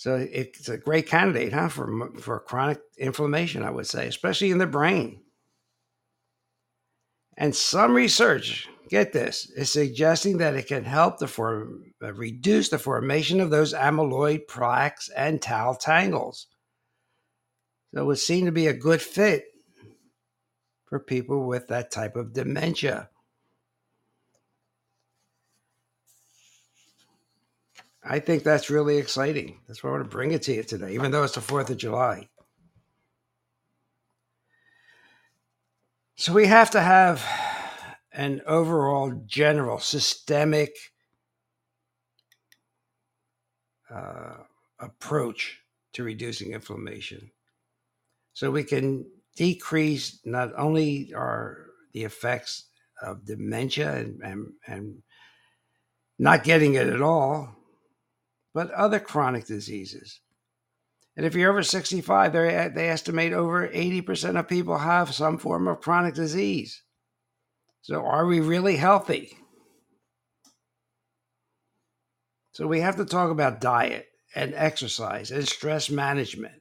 So 0.00 0.16
it's 0.32 0.70
a 0.70 0.78
great 0.78 1.06
candidate, 1.06 1.52
huh, 1.52 1.68
for, 1.68 2.10
for 2.20 2.40
chronic 2.40 2.80
inflammation, 2.96 3.62
I 3.62 3.70
would 3.70 3.86
say, 3.86 4.08
especially 4.08 4.50
in 4.50 4.56
the 4.56 4.66
brain. 4.66 5.20
And 7.36 7.54
some 7.54 7.92
research, 7.92 8.66
get 8.88 9.12
this, 9.12 9.50
is 9.50 9.70
suggesting 9.70 10.38
that 10.38 10.54
it 10.54 10.68
can 10.68 10.84
help 10.84 11.18
to 11.18 11.26
form, 11.26 11.92
uh, 12.02 12.14
reduce 12.14 12.70
the 12.70 12.78
formation 12.78 13.42
of 13.42 13.50
those 13.50 13.74
amyloid 13.74 14.48
plaques 14.48 15.10
and 15.10 15.42
tau 15.42 15.76
tangles. 15.78 16.46
So 17.92 18.00
it 18.00 18.06
would 18.06 18.18
seem 18.18 18.46
to 18.46 18.52
be 18.52 18.68
a 18.68 18.72
good 18.72 19.02
fit 19.02 19.44
for 20.86 20.98
people 20.98 21.46
with 21.46 21.68
that 21.68 21.90
type 21.90 22.16
of 22.16 22.32
dementia. 22.32 23.10
I 28.02 28.18
think 28.18 28.42
that's 28.42 28.70
really 28.70 28.96
exciting. 28.96 29.60
That's 29.66 29.82
why 29.82 29.90
I 29.90 29.92
want 29.92 30.04
to 30.04 30.10
bring 30.10 30.32
it 30.32 30.42
to 30.42 30.54
you 30.54 30.62
today, 30.62 30.94
even 30.94 31.10
though 31.10 31.22
it's 31.22 31.34
the 31.34 31.40
4th 31.40 31.70
of 31.70 31.76
July. 31.76 32.28
So 36.16 36.32
we 36.32 36.46
have 36.46 36.70
to 36.70 36.80
have 36.80 37.24
an 38.12 38.42
overall 38.46 39.12
general 39.26 39.78
systemic 39.78 40.74
uh, 43.90 44.34
approach 44.78 45.60
to 45.92 46.04
reducing 46.04 46.52
inflammation. 46.52 47.30
So 48.32 48.50
we 48.50 48.64
can 48.64 49.06
decrease 49.36 50.20
not 50.24 50.50
only 50.56 51.12
our 51.14 51.66
the 51.92 52.04
effects 52.04 52.66
of 53.02 53.24
dementia 53.24 53.92
and, 53.96 54.20
and, 54.22 54.52
and 54.66 55.02
not 56.18 56.44
getting 56.44 56.74
it 56.74 56.86
at 56.86 57.02
all, 57.02 57.56
but 58.54 58.70
other 58.72 59.00
chronic 59.00 59.46
diseases. 59.46 60.20
And 61.16 61.26
if 61.26 61.34
you're 61.34 61.50
over 61.50 61.62
65, 61.62 62.32
they 62.32 62.88
estimate 62.88 63.32
over 63.32 63.68
80% 63.68 64.38
of 64.38 64.48
people 64.48 64.78
have 64.78 65.14
some 65.14 65.38
form 65.38 65.68
of 65.68 65.80
chronic 65.80 66.14
disease. 66.14 66.82
So, 67.82 68.04
are 68.04 68.26
we 68.26 68.40
really 68.40 68.76
healthy? 68.76 69.36
So, 72.52 72.66
we 72.66 72.80
have 72.80 72.96
to 72.96 73.04
talk 73.04 73.30
about 73.30 73.60
diet 73.60 74.06
and 74.34 74.54
exercise 74.54 75.30
and 75.30 75.46
stress 75.48 75.90
management. 75.90 76.54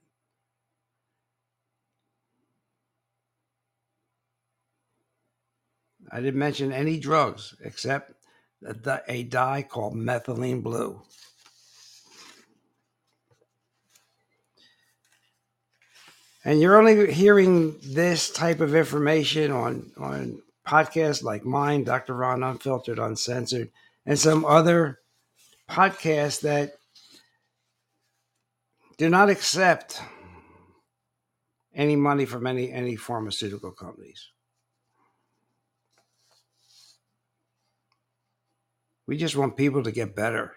I 6.11 6.21
didn't 6.21 6.39
mention 6.39 6.71
any 6.71 6.99
drugs 6.99 7.55
except 7.63 8.13
a 9.07 9.23
dye 9.23 9.63
called 9.69 9.93
methylene 9.93 10.63
blue. 10.63 11.03
And 16.49 16.59
you're 16.59 16.79
only 16.79 17.13
hearing 17.13 17.75
this 17.83 18.31
type 18.31 18.59
of 18.59 18.73
information 18.73 19.51
on, 19.51 19.91
on 19.99 20.41
podcasts 20.67 21.21
like 21.21 21.45
mine, 21.45 21.83
Dr. 21.83 22.15
Ron 22.15 22.41
Unfiltered, 22.41 22.97
Uncensored, 22.97 23.69
and 24.07 24.17
some 24.17 24.43
other 24.45 24.97
podcasts 25.69 26.41
that 26.41 26.79
do 28.97 29.09
not 29.09 29.29
accept 29.29 30.01
any 31.75 31.95
money 31.95 32.25
from 32.25 32.47
any, 32.47 32.71
any 32.71 32.95
pharmaceutical 32.95 33.71
companies. 33.71 34.29
We 39.05 39.17
just 39.17 39.35
want 39.35 39.55
people 39.55 39.83
to 39.83 39.91
get 39.91 40.15
better. 40.15 40.55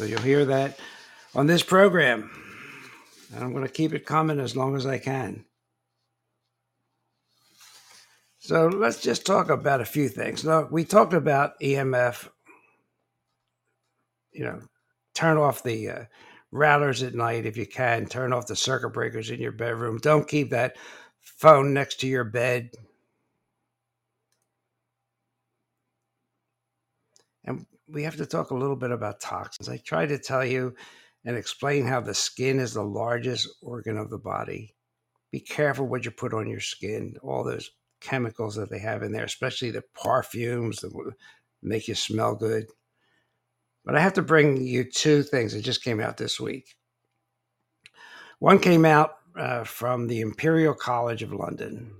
So 0.00 0.06
you'll 0.06 0.22
hear 0.22 0.46
that 0.46 0.78
on 1.34 1.46
this 1.46 1.62
program. 1.62 2.30
And 3.34 3.44
I'm 3.44 3.52
going 3.52 3.66
to 3.66 3.70
keep 3.70 3.92
it 3.92 4.06
coming 4.06 4.40
as 4.40 4.56
long 4.56 4.74
as 4.74 4.86
I 4.86 4.96
can. 4.96 5.44
So 8.38 8.68
let's 8.68 9.02
just 9.02 9.26
talk 9.26 9.50
about 9.50 9.82
a 9.82 9.84
few 9.84 10.08
things. 10.08 10.42
Look, 10.42 10.70
we 10.70 10.86
talked 10.86 11.12
about 11.12 11.60
EMF, 11.60 12.30
you 14.32 14.44
know, 14.44 14.62
turn 15.12 15.36
off 15.36 15.62
the 15.62 15.90
uh, 15.90 16.04
routers 16.50 17.06
at 17.06 17.14
night 17.14 17.44
if 17.44 17.58
you 17.58 17.66
can, 17.66 18.06
turn 18.06 18.32
off 18.32 18.46
the 18.46 18.56
circuit 18.56 18.94
breakers 18.94 19.28
in 19.28 19.38
your 19.38 19.52
bedroom. 19.52 19.98
Don't 19.98 20.26
keep 20.26 20.48
that 20.48 20.78
phone 21.20 21.74
next 21.74 22.00
to 22.00 22.06
your 22.06 22.24
bed. 22.24 22.70
And 27.44 27.66
we 27.92 28.02
have 28.04 28.16
to 28.16 28.26
talk 28.26 28.50
a 28.50 28.56
little 28.56 28.76
bit 28.76 28.90
about 28.90 29.20
toxins. 29.20 29.68
I 29.68 29.78
tried 29.78 30.08
to 30.10 30.18
tell 30.18 30.44
you 30.44 30.74
and 31.24 31.36
explain 31.36 31.84
how 31.84 32.00
the 32.00 32.14
skin 32.14 32.58
is 32.58 32.74
the 32.74 32.82
largest 32.82 33.48
organ 33.62 33.96
of 33.96 34.10
the 34.10 34.18
body. 34.18 34.74
Be 35.30 35.40
careful 35.40 35.86
what 35.86 36.04
you 36.04 36.10
put 36.10 36.34
on 36.34 36.48
your 36.48 36.60
skin, 36.60 37.16
all 37.22 37.44
those 37.44 37.70
chemicals 38.00 38.56
that 38.56 38.70
they 38.70 38.78
have 38.78 39.02
in 39.02 39.12
there, 39.12 39.24
especially 39.24 39.70
the 39.70 39.84
perfumes 39.94 40.80
that 40.80 40.92
make 41.62 41.88
you 41.88 41.94
smell 41.94 42.34
good. 42.34 42.66
But 43.84 43.96
I 43.96 44.00
have 44.00 44.14
to 44.14 44.22
bring 44.22 44.62
you 44.62 44.84
two 44.84 45.22
things 45.22 45.52
that 45.52 45.62
just 45.62 45.84
came 45.84 46.00
out 46.00 46.16
this 46.16 46.40
week. 46.40 46.74
One 48.38 48.58
came 48.58 48.84
out 48.84 49.16
uh, 49.36 49.64
from 49.64 50.06
the 50.06 50.20
Imperial 50.20 50.74
College 50.74 51.22
of 51.22 51.32
London 51.32 51.92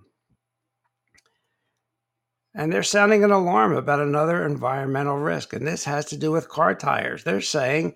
and 2.54 2.72
they're 2.72 2.82
sounding 2.82 3.22
an 3.22 3.30
alarm 3.30 3.76
about 3.76 4.00
another 4.00 4.44
environmental 4.44 5.18
risk. 5.18 5.52
And 5.52 5.66
this 5.66 5.84
has 5.84 6.06
to 6.06 6.16
do 6.16 6.32
with 6.32 6.48
car 6.48 6.74
tires. 6.74 7.22
They're 7.22 7.40
saying 7.40 7.94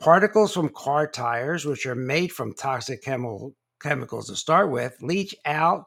particles 0.00 0.54
from 0.54 0.70
car 0.70 1.06
tires, 1.06 1.64
which 1.64 1.86
are 1.86 1.94
made 1.94 2.32
from 2.32 2.54
toxic 2.54 3.02
chemical, 3.02 3.54
chemicals 3.80 4.28
to 4.28 4.36
start 4.36 4.70
with, 4.70 4.96
leach 5.02 5.34
out 5.44 5.84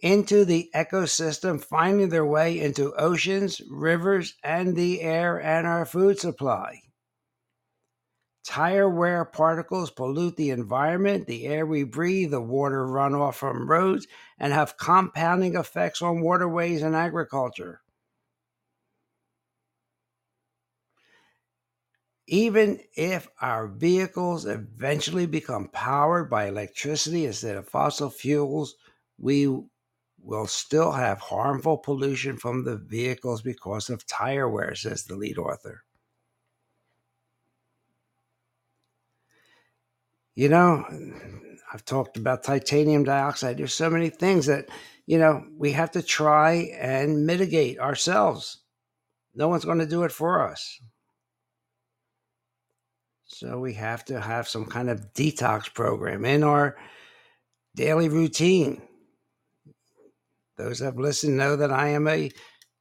into 0.00 0.44
the 0.44 0.70
ecosystem, 0.74 1.62
finding 1.62 2.08
their 2.08 2.26
way 2.26 2.60
into 2.60 2.94
oceans, 2.94 3.60
rivers, 3.70 4.34
and 4.44 4.76
the 4.76 5.00
air 5.00 5.40
and 5.42 5.66
our 5.66 5.84
food 5.84 6.18
supply. 6.18 6.80
Tire 8.44 8.88
wear 8.88 9.24
particles 9.24 9.90
pollute 9.90 10.36
the 10.36 10.50
environment, 10.50 11.26
the 11.26 11.46
air 11.46 11.66
we 11.66 11.84
breathe, 11.84 12.30
the 12.30 12.40
water 12.40 12.86
runoff 12.86 13.34
from 13.34 13.68
roads, 13.70 14.06
and 14.38 14.52
have 14.52 14.78
compounding 14.78 15.54
effects 15.54 16.00
on 16.00 16.22
waterways 16.22 16.82
and 16.82 16.96
agriculture. 16.96 17.82
Even 22.26 22.80
if 22.94 23.28
our 23.40 23.66
vehicles 23.66 24.46
eventually 24.46 25.26
become 25.26 25.68
powered 25.68 26.30
by 26.30 26.46
electricity 26.46 27.24
instead 27.26 27.56
of 27.56 27.68
fossil 27.68 28.10
fuels, 28.10 28.76
we 29.18 29.46
will 30.20 30.46
still 30.46 30.92
have 30.92 31.18
harmful 31.20 31.78
pollution 31.78 32.36
from 32.36 32.64
the 32.64 32.76
vehicles 32.76 33.42
because 33.42 33.88
of 33.90 34.06
tire 34.06 34.48
wear, 34.48 34.74
says 34.74 35.04
the 35.04 35.16
lead 35.16 35.38
author. 35.38 35.84
You 40.38 40.48
know, 40.48 40.84
I've 41.74 41.84
talked 41.84 42.16
about 42.16 42.44
titanium 42.44 43.02
dioxide. 43.02 43.56
There's 43.56 43.74
so 43.74 43.90
many 43.90 44.08
things 44.08 44.46
that, 44.46 44.68
you 45.04 45.18
know, 45.18 45.42
we 45.56 45.72
have 45.72 45.90
to 45.90 46.00
try 46.00 46.70
and 46.78 47.26
mitigate 47.26 47.80
ourselves. 47.80 48.58
No 49.34 49.48
one's 49.48 49.64
going 49.64 49.80
to 49.80 49.86
do 49.86 50.04
it 50.04 50.12
for 50.12 50.48
us. 50.48 50.80
So 53.24 53.58
we 53.58 53.74
have 53.74 54.04
to 54.04 54.20
have 54.20 54.46
some 54.46 54.66
kind 54.66 54.88
of 54.88 55.12
detox 55.12 55.74
program 55.74 56.24
in 56.24 56.44
our 56.44 56.76
daily 57.74 58.08
routine. 58.08 58.80
Those 60.56 60.78
that 60.78 60.84
have 60.84 61.00
listened 61.00 61.36
know 61.36 61.56
that 61.56 61.72
I 61.72 61.88
am 61.88 62.06
a 62.06 62.30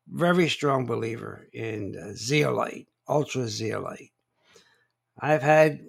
very 0.07 0.47
strong 0.47 0.85
believer 0.85 1.47
in 1.53 1.95
uh, 1.97 2.13
zeolite, 2.13 2.85
ultra 3.09 3.47
zeolite. 3.47 4.11
I've 5.19 5.41
had 5.41 5.79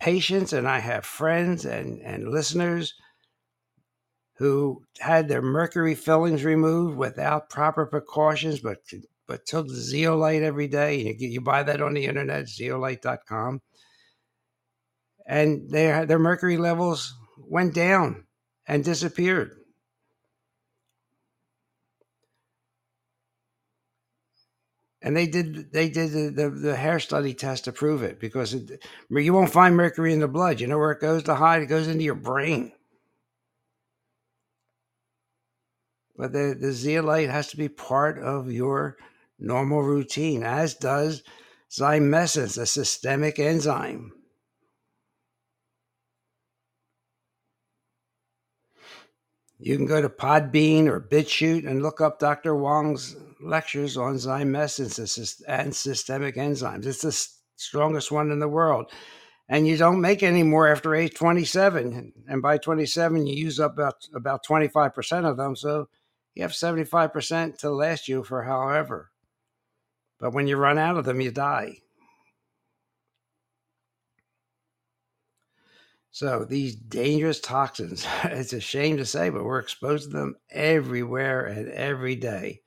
patients 0.00 0.52
and 0.52 0.68
I 0.68 0.78
have 0.78 1.04
friends 1.04 1.64
and, 1.64 2.00
and 2.02 2.28
listeners 2.28 2.94
who 4.36 4.82
had 4.98 5.28
their 5.28 5.42
mercury 5.42 5.94
fillings 5.94 6.44
removed 6.44 6.96
without 6.96 7.50
proper 7.50 7.86
precautions, 7.86 8.60
but 8.60 8.78
but 9.26 9.46
took 9.46 9.68
zeolite 9.70 10.42
every 10.42 10.68
day. 10.68 10.96
You, 10.96 11.28
you 11.28 11.40
buy 11.40 11.62
that 11.62 11.80
on 11.80 11.94
the 11.94 12.04
internet, 12.04 12.46
zeolite.com. 12.46 13.60
And 15.26 15.70
their 15.70 16.04
their 16.04 16.18
mercury 16.18 16.58
levels 16.58 17.14
went 17.38 17.74
down 17.74 18.26
and 18.66 18.84
disappeared. 18.84 19.52
And 25.04 25.14
they 25.14 25.26
did 25.26 25.70
they 25.70 25.90
did 25.90 26.12
the, 26.12 26.30
the, 26.30 26.50
the, 26.50 26.76
hair 26.76 26.98
study 26.98 27.34
test 27.34 27.64
to 27.64 27.72
prove 27.72 28.02
it 28.02 28.18
because 28.18 28.54
it, 28.54 28.82
you 29.10 29.34
won't 29.34 29.52
find 29.52 29.76
mercury 29.76 30.14
in 30.14 30.20
the 30.20 30.26
blood. 30.26 30.60
You 30.60 30.66
know 30.66 30.78
where 30.78 30.92
it 30.92 31.00
goes 31.00 31.24
to 31.24 31.34
hide? 31.34 31.60
It 31.60 31.66
goes 31.66 31.88
into 31.88 32.04
your 32.04 32.14
brain. 32.14 32.72
But 36.16 36.32
the, 36.32 36.56
the 36.58 36.72
zeolite 36.72 37.28
has 37.28 37.48
to 37.48 37.58
be 37.58 37.68
part 37.68 38.18
of 38.18 38.50
your 38.50 38.96
normal 39.38 39.82
routine, 39.82 40.42
as 40.42 40.74
does 40.74 41.22
Zymessence, 41.70 42.56
a 42.56 42.64
systemic 42.64 43.38
enzyme. 43.38 44.10
You 49.58 49.76
can 49.76 49.86
go 49.86 50.00
to 50.00 50.08
Podbean 50.08 50.86
or 50.86 50.98
BitChute 50.98 51.68
and 51.68 51.82
look 51.82 52.00
up 52.00 52.18
Dr. 52.18 52.54
Wong's 52.54 53.16
lectures 53.44 53.96
on 53.96 54.14
Zymessence 54.14 55.42
and 55.46 55.74
systemic 55.74 56.36
enzymes. 56.36 56.86
It's 56.86 57.02
the 57.02 57.28
strongest 57.56 58.10
one 58.10 58.30
in 58.30 58.40
the 58.40 58.48
world. 58.48 58.90
And 59.48 59.66
you 59.66 59.76
don't 59.76 60.00
make 60.00 60.22
any 60.22 60.42
more 60.42 60.68
after 60.68 60.94
age 60.94 61.14
27. 61.14 62.12
And 62.26 62.42
by 62.42 62.58
27, 62.58 63.26
you 63.26 63.34
use 63.34 63.60
up 63.60 63.74
about, 63.74 64.08
about 64.14 64.44
25% 64.44 65.30
of 65.30 65.36
them. 65.36 65.54
So 65.54 65.88
you 66.34 66.42
have 66.42 66.52
75% 66.52 67.58
to 67.58 67.70
last 67.70 68.08
you 68.08 68.24
for 68.24 68.44
however. 68.44 69.10
But 70.18 70.32
when 70.32 70.46
you 70.46 70.56
run 70.56 70.78
out 70.78 70.96
of 70.96 71.04
them, 71.04 71.20
you 71.20 71.30
die. 71.30 71.78
So 76.10 76.44
these 76.44 76.76
dangerous 76.76 77.40
toxins, 77.40 78.06
it's 78.24 78.52
a 78.52 78.60
shame 78.60 78.96
to 78.98 79.04
say, 79.04 79.30
but 79.30 79.44
we're 79.44 79.58
exposed 79.58 80.10
to 80.10 80.16
them 80.16 80.36
everywhere 80.50 81.44
and 81.44 81.68
every 81.68 82.14
day. 82.14 82.60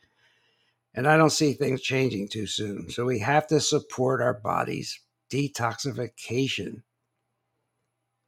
And 0.97 1.07
I 1.07 1.15
don't 1.15 1.29
see 1.29 1.53
things 1.53 1.83
changing 1.83 2.27
too 2.27 2.47
soon. 2.47 2.89
So 2.89 3.05
we 3.05 3.19
have 3.19 3.45
to 3.47 3.59
support 3.59 4.19
our 4.19 4.33
body's 4.33 4.99
detoxification. 5.31 6.81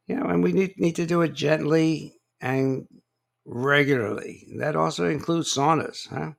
You 0.06 0.14
know, 0.14 0.26
and 0.26 0.40
we 0.40 0.52
need, 0.52 0.78
need 0.78 0.94
to 0.94 1.04
do 1.04 1.22
it 1.22 1.34
gently 1.34 2.14
and 2.40 2.86
regularly. 3.44 4.46
That 4.58 4.76
also 4.76 5.10
includes 5.10 5.52
saunas, 5.52 6.08
huh? 6.08 6.34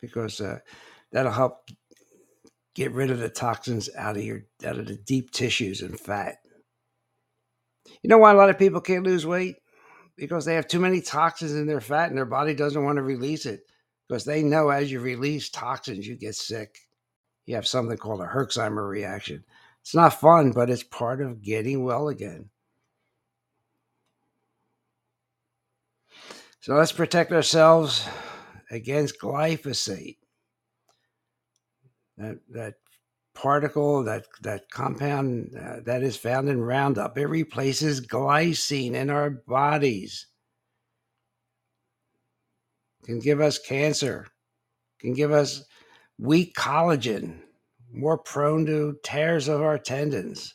Because 0.00 0.40
uh, 0.40 0.58
that'll 1.12 1.30
help 1.30 1.70
get 2.74 2.90
rid 2.90 3.12
of 3.12 3.20
the 3.20 3.28
toxins 3.28 3.88
out 3.96 4.16
of 4.16 4.24
your 4.24 4.42
out 4.64 4.78
of 4.78 4.86
the 4.86 4.96
deep 4.96 5.30
tissues 5.30 5.82
and 5.82 6.00
fat. 6.00 6.38
You 8.02 8.08
know 8.08 8.18
why 8.18 8.32
a 8.32 8.36
lot 8.36 8.50
of 8.50 8.58
people 8.58 8.80
can't 8.80 9.04
lose 9.04 9.24
weight? 9.24 9.56
Because 10.18 10.44
they 10.44 10.54
have 10.54 10.66
too 10.68 10.80
many 10.80 11.00
toxins 11.00 11.54
in 11.54 11.66
their 11.66 11.80
fat 11.80 12.08
and 12.08 12.18
their 12.18 12.26
body 12.26 12.54
doesn't 12.54 12.84
want 12.84 12.96
to 12.96 13.02
release 13.02 13.46
it. 13.46 13.60
Because 14.08 14.24
they 14.24 14.42
know 14.42 14.68
as 14.70 14.90
you 14.90 15.00
release 15.00 15.48
toxins, 15.48 16.06
you 16.06 16.16
get 16.16 16.34
sick. 16.34 16.78
You 17.46 17.54
have 17.54 17.66
something 17.66 17.96
called 17.96 18.20
a 18.20 18.26
Herxheimer 18.26 18.88
reaction. 18.88 19.44
It's 19.80 19.94
not 19.94 20.20
fun, 20.20 20.52
but 20.52 20.70
it's 20.70 20.82
part 20.82 21.20
of 21.20 21.40
getting 21.40 21.84
well 21.84 22.08
again. 22.08 22.50
So 26.60 26.74
let's 26.74 26.92
protect 26.92 27.32
ourselves 27.32 28.06
against 28.70 29.20
glyphosate. 29.20 30.18
That, 32.18 32.40
that 32.50 32.74
particle, 33.38 34.02
that, 34.02 34.26
that 34.42 34.68
compound 34.70 35.54
uh, 35.56 35.76
that 35.84 36.02
is 36.02 36.16
found 36.16 36.48
in 36.48 36.60
Roundup, 36.60 37.16
it 37.16 37.26
replaces 37.26 38.04
glycine 38.04 38.94
in 38.94 39.10
our 39.10 39.30
bodies. 39.30 40.26
Can 43.04 43.20
give 43.20 43.40
us 43.40 43.58
cancer, 43.58 44.26
can 45.00 45.14
give 45.14 45.30
us 45.30 45.64
weak 46.18 46.54
collagen, 46.56 47.38
more 47.92 48.18
prone 48.18 48.66
to 48.66 48.96
tears 49.04 49.46
of 49.46 49.62
our 49.62 49.78
tendons. 49.78 50.54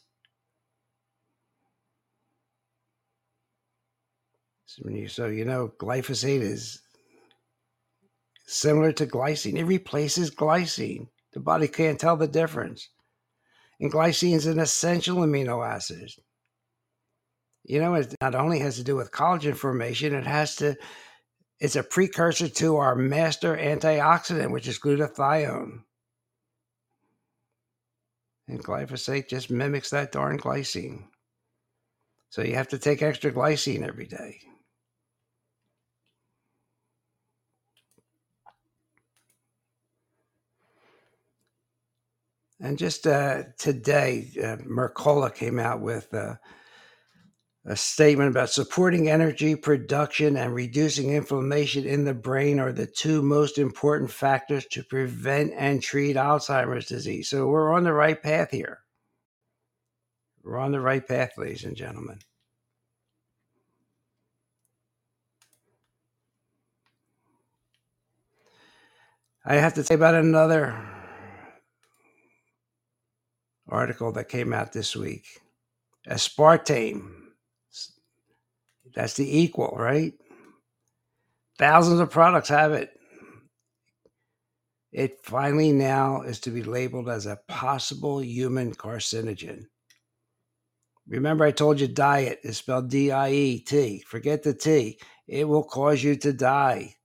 So, 4.66 4.90
you, 4.90 5.08
so 5.08 5.28
you 5.28 5.46
know, 5.46 5.72
glyphosate 5.80 6.42
is 6.42 6.82
similar 8.46 8.92
to 8.92 9.08
glycine. 9.08 9.58
It 9.58 9.66
replaces 9.66 10.30
glycine. 10.32 11.08
The 11.34 11.40
body 11.40 11.68
can't 11.68 12.00
tell 12.00 12.16
the 12.16 12.28
difference. 12.28 12.90
And 13.80 13.92
glycine 13.92 14.36
is 14.36 14.46
an 14.46 14.60
essential 14.60 15.18
amino 15.18 15.68
acid. 15.68 16.12
You 17.64 17.80
know, 17.80 17.96
it 17.96 18.14
not 18.22 18.36
only 18.36 18.60
has 18.60 18.76
to 18.76 18.84
do 18.84 18.96
with 18.96 19.12
collagen 19.12 19.56
formation, 19.56 20.14
it 20.14 20.26
has 20.26 20.56
to, 20.58 20.76
it's 21.60 21.76
a 21.76 21.84
precursor 21.84 22.50
to 22.50 22.78
our 22.78 22.96
master 22.96 23.56
antioxidant, 23.56 24.52
which 24.52 24.68
is 24.68 24.80
glutathione. 24.80 25.84
And 28.48 28.64
glyphosate 28.64 29.30
just 29.30 29.50
mimics 29.50 29.92
that 29.92 30.12
darn 30.12 30.38
glycine. 30.38 31.06
So 32.30 32.42
you 32.42 32.56
have 32.56 32.68
to 32.70 32.78
take 32.78 33.02
extra 33.02 33.32
glycine 33.32 33.88
every 33.88 34.08
day. 34.08 34.40
And 42.64 42.78
just 42.78 43.06
uh, 43.06 43.44
today, 43.58 44.32
uh, 44.38 44.56
Mercola 44.66 45.36
came 45.36 45.60
out 45.60 45.82
with 45.82 46.14
uh, 46.14 46.36
a 47.66 47.76
statement 47.76 48.30
about 48.30 48.52
supporting 48.52 49.10
energy 49.10 49.58
production 49.58 50.38
and 50.38 50.56
reducing 50.56 51.12
inflammation 51.12 51.86
in 51.86 52.06
the 52.06 52.14
brain 52.14 52.62
are 52.62 52.72
the 52.72 52.88
two 52.88 53.22
most 53.22 53.58
important 53.58 54.10
factors 54.10 54.66
to 54.68 54.82
prevent 54.82 55.52
and 55.58 55.84
treat 55.84 56.16
Alzheimer's 56.16 56.86
disease. 56.86 57.28
So 57.28 57.48
we're 57.48 57.74
on 57.74 57.84
the 57.84 57.92
right 57.92 58.22
path 58.24 58.52
here. 58.52 58.80
We're 60.42 60.58
on 60.58 60.72
the 60.72 60.80
right 60.80 61.06
path, 61.06 61.32
ladies 61.38 61.66
and 61.66 61.76
gentlemen. 61.76 62.20
I 69.46 69.56
have 69.56 69.74
to 69.74 69.84
say 69.84 69.96
about 69.96 70.16
another 70.16 70.93
article 73.74 74.12
that 74.14 74.30
came 74.30 74.54
out 74.54 74.72
this 74.72 74.96
week. 74.96 75.26
Aspartame. 76.08 77.10
That's 78.96 79.16
the 79.16 79.40
equal, 79.40 79.76
right? 79.76 80.14
Thousands 81.58 82.00
of 82.00 82.12
products 82.12 82.50
have 82.50 82.72
it. 82.74 82.92
It 84.92 85.18
finally 85.24 85.72
now 85.72 86.22
is 86.22 86.40
to 86.42 86.52
be 86.52 86.62
labeled 86.62 87.10
as 87.10 87.26
a 87.26 87.40
possible 87.48 88.22
human 88.22 88.76
carcinogen. 88.76 89.66
Remember, 91.08 91.44
I 91.44 91.52
told 91.52 91.80
you 91.80 91.88
diet 91.88 92.40
is 92.44 92.58
spelled 92.58 92.90
D 92.90 93.12
I 93.12 93.32
E 93.32 93.60
T. 93.60 94.04
Forget 94.08 94.44
the 94.44 94.54
T. 94.54 95.00
It 95.28 95.48
will 95.48 95.64
cause 95.64 96.04
you 96.04 96.16
to 96.18 96.32
die. 96.32 96.96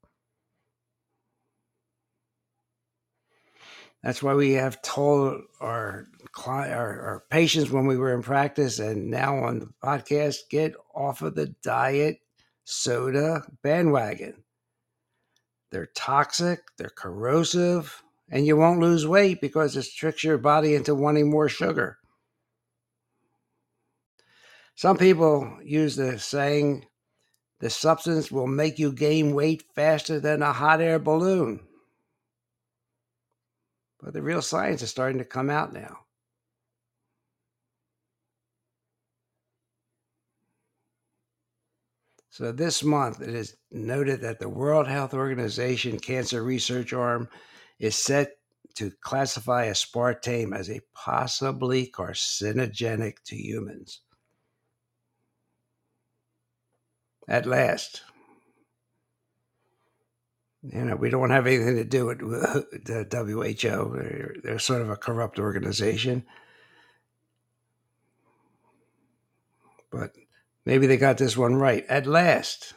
That's 4.02 4.22
why 4.22 4.34
we 4.34 4.52
have 4.52 4.80
told 4.82 5.42
our 5.60 6.08
client, 6.38 6.72
our, 6.72 7.00
our 7.00 7.24
patients 7.30 7.70
when 7.70 7.86
we 7.86 7.96
were 7.96 8.14
in 8.14 8.22
practice 8.22 8.78
and 8.78 9.10
now 9.10 9.36
on 9.36 9.58
the 9.58 9.68
podcast, 9.82 10.36
get 10.48 10.72
off 10.94 11.20
of 11.20 11.34
the 11.34 11.48
diet 11.64 12.20
soda 12.64 13.42
bandwagon. 13.62 14.44
They're 15.72 15.90
toxic, 15.96 16.60
they're 16.78 16.90
corrosive, 16.90 18.02
and 18.30 18.46
you 18.46 18.56
won't 18.56 18.78
lose 18.78 19.04
weight 19.06 19.40
because 19.40 19.76
it 19.76 19.86
tricks 19.94 20.22
your 20.22 20.38
body 20.38 20.76
into 20.76 20.94
wanting 20.94 21.28
more 21.28 21.48
sugar. 21.48 21.98
Some 24.76 24.96
people 24.96 25.58
use 25.64 25.96
the 25.96 26.20
saying, 26.20 26.86
the 27.58 27.68
substance 27.68 28.30
will 28.30 28.46
make 28.46 28.78
you 28.78 28.92
gain 28.92 29.34
weight 29.34 29.64
faster 29.74 30.20
than 30.20 30.42
a 30.42 30.52
hot 30.52 30.80
air 30.80 31.00
balloon. 31.00 31.58
But 34.00 34.12
the 34.12 34.22
real 34.22 34.40
science 34.40 34.82
is 34.82 34.90
starting 34.90 35.18
to 35.18 35.24
come 35.24 35.50
out 35.50 35.72
now. 35.72 35.98
So 42.38 42.52
this 42.52 42.84
month, 42.84 43.20
it 43.20 43.34
is 43.34 43.56
noted 43.72 44.20
that 44.20 44.38
the 44.38 44.48
World 44.48 44.86
Health 44.86 45.12
Organization 45.12 45.98
Cancer 45.98 46.44
Research 46.44 46.92
Arm 46.92 47.28
is 47.80 47.96
set 47.96 48.36
to 48.76 48.92
classify 49.00 49.66
aspartame 49.66 50.56
as 50.56 50.70
a 50.70 50.80
possibly 50.94 51.88
carcinogenic 51.88 53.24
to 53.24 53.36
humans. 53.36 54.02
At 57.26 57.44
last, 57.44 58.02
you 60.62 60.84
know, 60.84 60.94
we 60.94 61.10
don't 61.10 61.30
have 61.30 61.48
anything 61.48 61.74
to 61.74 61.84
do 61.84 62.06
with 62.06 62.20
the 62.20 63.04
WHO. 63.10 63.96
They're, 63.96 64.36
they're 64.44 64.58
sort 64.60 64.82
of 64.82 64.90
a 64.90 64.96
corrupt 64.96 65.40
organization. 65.40 66.24
But 69.90 70.12
maybe 70.68 70.86
they 70.86 70.98
got 70.98 71.16
this 71.16 71.34
one 71.34 71.56
right 71.56 71.84
at 71.88 72.06
last. 72.06 72.74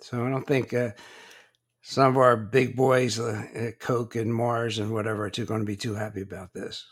So 0.00 0.24
I 0.24 0.30
don't 0.30 0.46
think 0.46 0.72
uh, 0.72 0.92
some 1.82 2.12
of 2.12 2.16
our 2.16 2.34
big 2.34 2.76
boys, 2.76 3.20
uh, 3.20 3.72
Coke 3.78 4.16
and 4.16 4.34
Mars 4.34 4.78
and 4.78 4.90
whatever, 4.90 5.26
are 5.26 5.30
too 5.30 5.44
going 5.44 5.60
to 5.60 5.66
be 5.66 5.76
too 5.76 5.94
happy 5.94 6.22
about 6.22 6.54
this. 6.54 6.86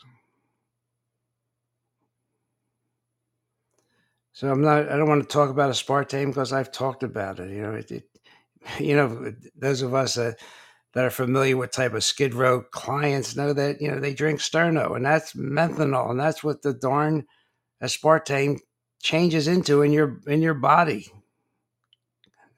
So 4.33 4.51
I'm 4.51 4.61
not. 4.61 4.87
I 4.87 4.97
don't 4.97 5.09
want 5.09 5.23
to 5.23 5.27
talk 5.27 5.49
about 5.49 5.71
aspartame 5.71 6.27
because 6.27 6.53
I've 6.53 6.71
talked 6.71 7.01
about 7.01 7.39
it. 7.39 7.49
You 7.49 7.61
know, 7.63 7.73
it, 7.73 7.91
it 7.91 8.03
you 8.79 8.95
know, 8.95 9.33
those 9.55 9.81
of 9.81 9.95
us 9.95 10.17
uh, 10.17 10.33
that 10.93 11.05
are 11.05 11.09
familiar 11.09 11.57
with 11.57 11.71
type 11.71 11.93
of 11.93 12.03
Skid 12.03 12.33
Row 12.33 12.61
clients 12.61 13.35
know 13.35 13.53
that 13.53 13.81
you 13.81 13.89
know 13.89 13.99
they 13.99 14.13
drink 14.13 14.39
Sterno, 14.39 14.95
and 14.95 15.05
that's 15.05 15.33
methanol, 15.33 16.11
and 16.11 16.19
that's 16.19 16.43
what 16.43 16.61
the 16.61 16.73
darn 16.73 17.25
aspartame 17.81 18.59
changes 19.01 19.47
into 19.47 19.81
in 19.81 19.91
your 19.91 20.21
in 20.27 20.41
your 20.41 20.53
body. 20.53 21.11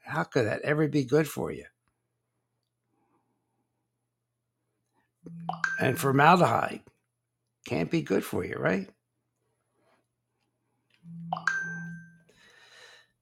How 0.04 0.24
could 0.24 0.46
that 0.46 0.62
ever 0.62 0.86
be 0.88 1.04
good 1.04 1.28
for 1.28 1.50
you? 1.50 1.64
And 5.80 5.98
formaldehyde 5.98 6.82
can't 7.66 7.90
be 7.90 8.02
good 8.02 8.24
for 8.24 8.44
you, 8.44 8.56
right? 8.56 8.88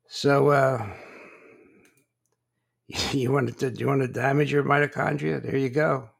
So, 0.08 0.48
uh, 0.48 0.86
you 3.12 3.32
want 3.32 3.58
to 3.58 3.70
Do 3.70 3.80
you 3.80 3.86
want 3.86 4.02
to 4.02 4.08
damage 4.08 4.52
your 4.52 4.64
mitochondria? 4.64 5.42
There 5.42 5.56
you 5.56 5.70
go. 5.70 6.10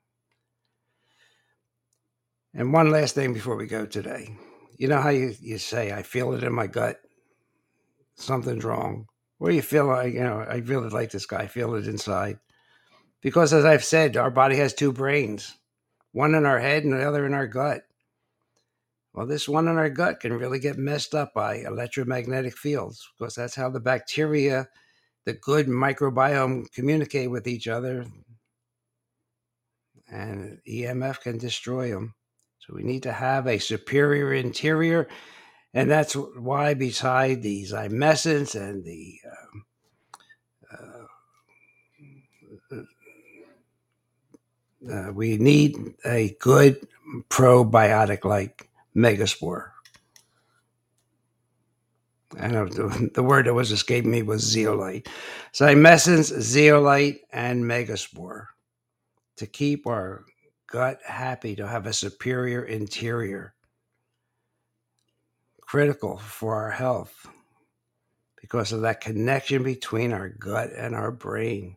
And 2.55 2.73
one 2.73 2.91
last 2.91 3.15
thing 3.15 3.35
before 3.35 3.57
we 3.57 3.67
go 3.67 3.85
today. 3.85 4.37
You 4.77 4.89
know 4.89 5.01
how 5.01 5.11
you, 5.11 5.35
you 5.41 5.59
say, 5.59 5.93
I 5.93 6.03
feel 6.03 6.33
it 6.35 6.45
in 6.45 6.53
my 6.53 6.67
gut, 6.67 7.01
something's 8.15 8.65
wrong. 8.65 9.07
Or 9.41 9.51
you 9.51 9.63
feel 9.63 9.87
like, 9.87 10.15
you 10.15 10.23
know, 10.23 10.41
I 10.49 10.57
really 10.57 10.89
like 10.89 11.11
this 11.11 11.27
guy, 11.27 11.41
I 11.41 11.47
feel 11.49 11.75
it 11.75 11.87
inside. 11.87 12.39
Because 13.21 13.53
as 13.53 13.65
I've 13.65 13.85
said, 13.85 14.17
our 14.17 14.31
body 14.31 14.57
has 14.57 14.75
two 14.75 14.93
brains 14.93 15.57
one 16.13 16.37
in 16.37 16.47
our 16.47 16.61
head 16.61 16.85
and 16.85 16.93
the 16.93 17.07
other 17.07 17.27
in 17.27 17.35
our 17.35 17.49
gut. 17.49 17.83
Well, 19.13 19.27
this 19.27 19.49
one 19.49 19.67
in 19.67 19.77
our 19.77 19.91
gut 19.91 20.21
can 20.21 20.33
really 20.33 20.61
get 20.61 20.79
messed 20.79 21.13
up 21.13 21.35
by 21.35 21.57
electromagnetic 21.57 22.57
fields 22.57 23.09
because 23.19 23.35
that's 23.35 23.57
how 23.57 23.69
the 23.69 23.81
bacteria, 23.81 24.69
the 25.25 25.33
good 25.35 25.67
microbiome, 25.67 26.71
communicate 26.73 27.31
with 27.31 27.47
each 27.47 27.69
other. 27.69 28.07
And 30.11 30.59
EMF 30.69 31.21
can 31.21 31.39
destroy 31.39 31.91
them. 31.91 32.15
So 32.61 32.75
we 32.75 32.83
need 32.83 33.03
to 33.05 33.13
have 33.13 33.47
a 33.47 33.59
superior 33.59 34.33
interior. 34.33 35.09
And 35.73 35.91
that's 35.91 36.15
why, 36.15 36.75
beside 36.75 37.43
the 37.43 37.65
Zymessence 37.65 38.55
and 38.55 38.85
the 38.85 39.19
uh, 40.73 40.77
uh, 42.73 42.83
uh, 44.91 45.13
we 45.13 45.37
need 45.37 45.77
a 46.05 46.37
good 46.41 46.87
probiotic 47.29 48.25
like 48.25 48.69
Megaspore. 48.97 49.74
I 52.41 52.49
know 52.49 52.67
the, 52.67 53.23
word 53.23 53.47
that 53.47 53.55
was 53.55 53.73
escaping 53.73 54.11
me 54.11 54.23
was 54.23 54.43
zeolite. 54.43 55.09
So, 55.53 55.67
Zymessence, 55.67 56.41
zeolite, 56.41 57.21
and 57.33 57.65
Megaspore 57.65 58.47
to 59.37 59.47
keep 59.47 59.87
our 59.87 60.25
gut 60.69 61.01
happy, 61.07 61.57
to 61.57 61.67
have 61.67 61.87
a 61.87 61.93
superior 61.93 62.65
interior. 62.65 63.55
Critical 65.61 66.19
for 66.19 66.55
our 66.55 66.71
health 66.71 67.27
because 68.41 68.73
of 68.73 68.83
that 68.83 69.01
connection 69.01 69.63
between 69.63 70.13
our 70.13 70.29
gut 70.29 70.71
and 70.77 70.95
our 70.95 71.11
brain. 71.11 71.77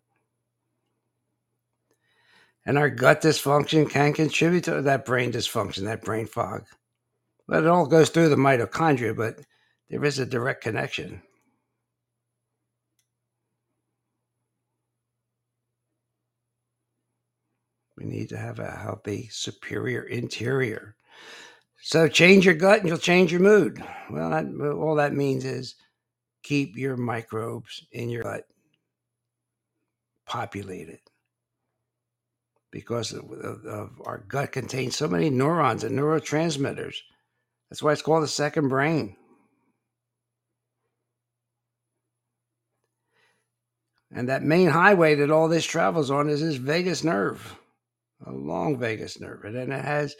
And 2.65 2.77
our 2.77 2.89
gut 2.89 3.21
dysfunction 3.21 3.89
can 3.89 4.11
contribute 4.11 4.65
to 4.65 4.81
that 4.81 5.05
brain 5.05 5.31
dysfunction, 5.31 5.85
that 5.85 6.03
brain 6.03 6.25
fog. 6.25 6.65
But 7.47 7.63
it 7.63 7.69
all 7.69 7.85
goes 7.85 8.09
through 8.09 8.27
the 8.27 8.35
mitochondria, 8.35 9.15
but 9.15 9.39
there 9.89 10.03
is 10.03 10.19
a 10.19 10.25
direct 10.25 10.63
connection. 10.63 11.21
We 17.97 18.05
need 18.05 18.29
to 18.29 18.37
have 18.37 18.59
a 18.59 18.69
healthy, 18.69 19.27
superior 19.31 20.03
interior. 20.03 20.95
So 21.81 22.07
change 22.07 22.45
your 22.45 22.53
gut 22.53 22.79
and 22.79 22.87
you'll 22.87 22.97
change 22.97 23.31
your 23.31 23.41
mood. 23.41 23.83
Well, 24.09 24.29
that, 24.29 24.45
all 24.75 24.95
that 24.95 25.13
means 25.13 25.45
is 25.45 25.75
keep 26.43 26.77
your 26.77 26.95
microbes 26.95 27.85
in 27.91 28.09
your 28.09 28.23
gut 28.23 28.45
populated 30.25 30.99
because 32.71 33.13
of, 33.13 33.31
of, 33.31 33.65
of 33.65 34.01
our 34.05 34.19
gut 34.27 34.51
contains 34.51 34.95
so 34.95 35.07
many 35.07 35.29
neurons 35.29 35.83
and 35.83 35.97
neurotransmitters. 35.97 36.97
That's 37.69 37.81
why 37.81 37.93
it's 37.93 38.01
called 38.01 38.23
the 38.23 38.27
second 38.27 38.67
brain. 38.67 39.15
And 44.11 44.29
that 44.29 44.43
main 44.43 44.69
highway 44.69 45.15
that 45.15 45.31
all 45.31 45.49
this 45.49 45.65
travels 45.65 46.09
on 46.11 46.29
is 46.29 46.41
this 46.41 46.55
vagus 46.55 47.03
nerve, 47.03 47.57
a 48.25 48.31
long 48.31 48.79
vagus 48.79 49.19
nerve. 49.19 49.43
And 49.43 49.55
then 49.55 49.71
it 49.71 49.83
has, 49.83 50.15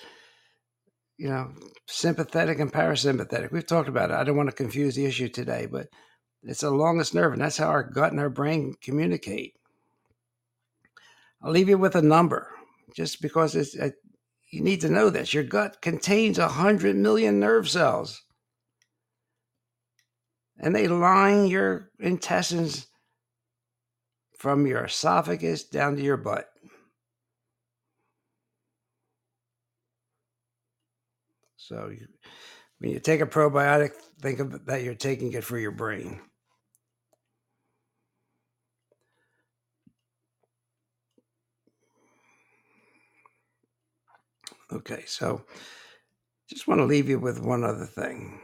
you 1.18 1.30
know, 1.30 1.52
sympathetic 1.88 2.60
and 2.60 2.72
parasympathetic. 2.72 3.52
We've 3.52 3.66
talked 3.66 3.90
about 3.90 4.12
it. 4.12 4.16
I 4.16 4.24
don't 4.24 4.38
want 4.38 4.50
to 4.50 4.56
confuse 4.56 4.96
the 4.96 5.06
issue 5.06 5.30
today, 5.30 5.68
but 5.72 5.88
it's 6.44 6.62
the 6.62 6.72
longest 6.72 7.16
nerve, 7.16 7.34
and 7.34 7.42
that's 7.42 7.58
how 7.58 7.68
our 7.68 7.84
gut 7.84 8.12
and 8.12 8.22
our 8.22 8.30
brain 8.30 8.76
communicate. 8.82 9.54
I'll 11.42 11.52
leave 11.52 11.70
you 11.70 11.78
with 11.78 11.96
a 11.96 12.02
number 12.02 12.50
just 12.96 13.22
because 13.22 13.56
it's, 13.56 13.78
uh, 13.78 13.90
you 14.52 14.62
need 14.62 14.82
to 14.82 14.90
know 14.90 15.10
this. 15.10 15.34
Your 15.34 15.44
gut 15.44 15.82
contains 15.82 16.40
100 16.40 16.96
million 16.96 17.40
nerve 17.40 17.70
cells, 17.70 18.24
and 20.58 20.76
they 20.76 20.88
line 20.88 21.48
your 21.48 21.90
intestines 22.00 22.88
from 24.38 24.68
your 24.68 24.86
esophagus 24.86 25.64
down 25.64 25.96
to 25.96 26.02
your 26.02 26.18
butt. 26.18 26.48
So, 31.58 31.90
you, 31.90 32.08
when 32.80 32.92
you 32.92 33.00
take 33.00 33.22
a 33.22 33.26
probiotic, 33.26 33.92
think 34.22 34.40
of 34.40 34.66
that 34.68 34.84
you're 34.84 34.96
taking 34.96 35.34
it 35.34 35.44
for 35.44 35.58
your 35.58 35.72
brain. 35.72 36.22
Okay, 44.72 45.04
so 45.06 45.44
just 46.50 46.68
want 46.68 46.80
to 46.80 46.86
leave 46.86 47.10
you 47.10 47.20
with 47.20 47.40
one 47.40 47.64
other 47.64 47.86
thing. 47.86 48.40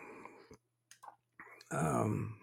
Um, 1.71 2.35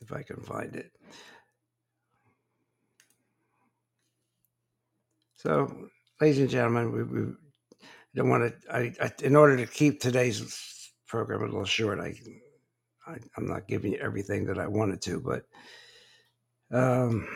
if 0.00 0.12
I 0.12 0.22
can 0.22 0.42
find 0.42 0.74
it. 0.74 0.90
So, 5.38 5.88
ladies 6.20 6.40
and 6.40 6.50
gentlemen, 6.50 6.90
we, 6.90 7.02
we 7.04 7.32
don't 8.16 8.28
want 8.28 8.52
to. 8.60 8.74
I, 8.74 8.92
I, 9.00 9.12
in 9.22 9.36
order 9.36 9.56
to 9.56 9.66
keep 9.66 10.00
today's 10.00 10.90
program 11.06 11.42
a 11.42 11.44
little 11.44 11.64
short, 11.64 12.00
I, 12.00 12.12
I 13.06 13.18
am 13.36 13.46
not 13.46 13.68
giving 13.68 13.92
you 13.92 13.98
everything 13.98 14.46
that 14.46 14.58
I 14.58 14.66
wanted 14.66 15.00
to, 15.02 15.20
but 15.20 15.44
um, 16.76 17.28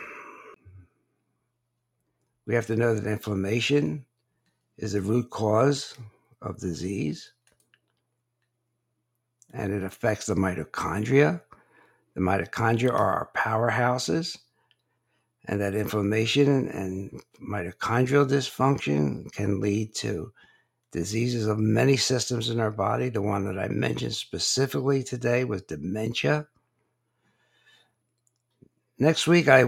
we 2.45 2.53
have 2.55 2.67
to 2.67 2.75
know 2.75 2.93
that 2.93 3.09
inflammation 3.09 4.05
is 4.77 4.91
the 4.91 5.01
root 5.01 5.29
cause 5.29 5.95
of 6.41 6.59
disease 6.59 7.31
and 9.53 9.71
it 9.71 9.83
affects 9.83 10.25
the 10.25 10.35
mitochondria. 10.35 11.41
The 12.15 12.21
mitochondria 12.21 12.91
are 12.91 13.13
our 13.13 13.29
powerhouses, 13.33 14.37
and 15.45 15.59
that 15.59 15.75
inflammation 15.75 16.69
and 16.69 17.21
mitochondrial 17.41 18.27
dysfunction 18.29 19.31
can 19.33 19.59
lead 19.59 19.93
to 19.95 20.31
diseases 20.91 21.47
of 21.47 21.57
many 21.57 21.97
systems 21.97 22.49
in 22.49 22.59
our 22.59 22.71
body. 22.71 23.09
The 23.09 23.21
one 23.21 23.45
that 23.45 23.59
I 23.59 23.67
mentioned 23.67 24.13
specifically 24.13 25.03
today 25.03 25.43
was 25.43 25.63
dementia. 25.63 26.47
Next 28.99 29.27
week, 29.27 29.47
I 29.47 29.63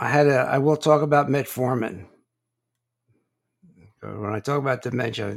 I 0.00 0.08
had 0.08 0.28
a 0.28 0.38
I 0.38 0.58
will 0.58 0.76
talk 0.76 1.02
about 1.02 1.28
metformin 1.28 2.06
when 4.00 4.32
I 4.32 4.40
talk 4.40 4.58
about 4.58 4.82
dementia, 4.82 5.36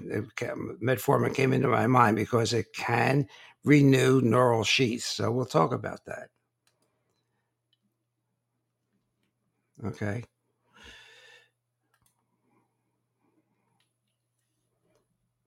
metformin 0.84 1.34
came 1.34 1.54
into 1.54 1.68
my 1.68 1.88
mind 1.88 2.16
because 2.16 2.54
it 2.54 2.74
can 2.74 3.28
renew 3.64 4.22
neural 4.22 4.64
sheaths. 4.64 5.06
So 5.06 5.32
we'll 5.32 5.46
talk 5.46 5.74
about 5.74 6.06
that. 6.06 6.30
Okay. 9.84 10.24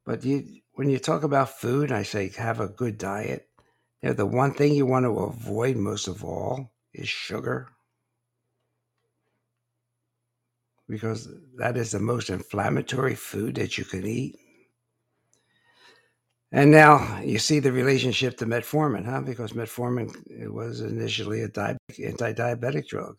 But 0.06 0.24
you, 0.24 0.62
when 0.76 0.88
you 0.88 0.98
talk 0.98 1.22
about 1.24 1.58
food, 1.60 1.92
I 1.92 2.04
say 2.04 2.30
have 2.30 2.58
a 2.58 2.68
good 2.68 2.96
diet. 2.96 3.50
You 4.00 4.08
know, 4.08 4.14
the 4.14 4.24
one 4.24 4.54
thing 4.54 4.72
you 4.74 4.86
want 4.86 5.04
to 5.04 5.18
avoid 5.18 5.76
most 5.76 6.08
of 6.08 6.24
all 6.24 6.72
is 6.94 7.06
sugar. 7.10 7.68
because 10.88 11.28
that 11.56 11.76
is 11.76 11.90
the 11.92 11.98
most 12.00 12.30
inflammatory 12.30 13.14
food 13.14 13.54
that 13.56 13.76
you 13.76 13.84
can 13.84 14.06
eat. 14.06 14.38
And 16.52 16.70
now 16.70 17.20
you 17.20 17.38
see 17.38 17.58
the 17.58 17.72
relationship 17.72 18.36
to 18.38 18.46
metformin, 18.46 19.04
huh? 19.04 19.20
Because 19.22 19.52
metformin 19.52 20.08
was 20.50 20.80
initially 20.80 21.42
a 21.42 21.48
di- 21.48 21.76
anti-diabetic 22.02 22.86
drug, 22.86 23.16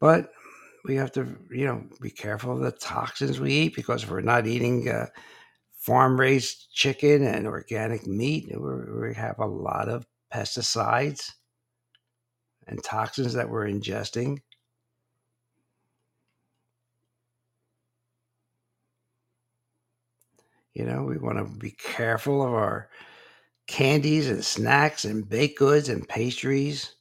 but 0.00 0.30
we 0.84 0.96
have 0.96 1.12
to, 1.12 1.36
you 1.50 1.66
know, 1.66 1.82
be 2.00 2.10
careful 2.10 2.52
of 2.52 2.60
the 2.60 2.72
toxins 2.72 3.40
we 3.40 3.52
eat 3.52 3.76
because 3.76 4.02
if 4.02 4.10
we're 4.10 4.20
not 4.20 4.46
eating 4.46 4.88
uh, 4.88 5.06
farm-raised 5.78 6.72
chicken 6.72 7.24
and 7.24 7.46
organic 7.46 8.06
meat, 8.06 8.46
we 8.58 9.14
have 9.14 9.38
a 9.38 9.46
lot 9.46 9.88
of 9.88 10.06
pesticides 10.32 11.30
and 12.66 12.82
toxins 12.82 13.34
that 13.34 13.48
we're 13.48 13.66
ingesting. 13.66 14.38
You 20.74 20.84
know, 20.84 21.04
we 21.04 21.18
want 21.18 21.38
to 21.38 21.44
be 21.58 21.70
careful 21.70 22.42
of 22.42 22.52
our 22.52 22.88
candies 23.66 24.28
and 24.28 24.44
snacks 24.44 25.04
and 25.04 25.28
baked 25.28 25.58
goods 25.58 25.88
and 25.88 26.06
pastries. 26.08 26.96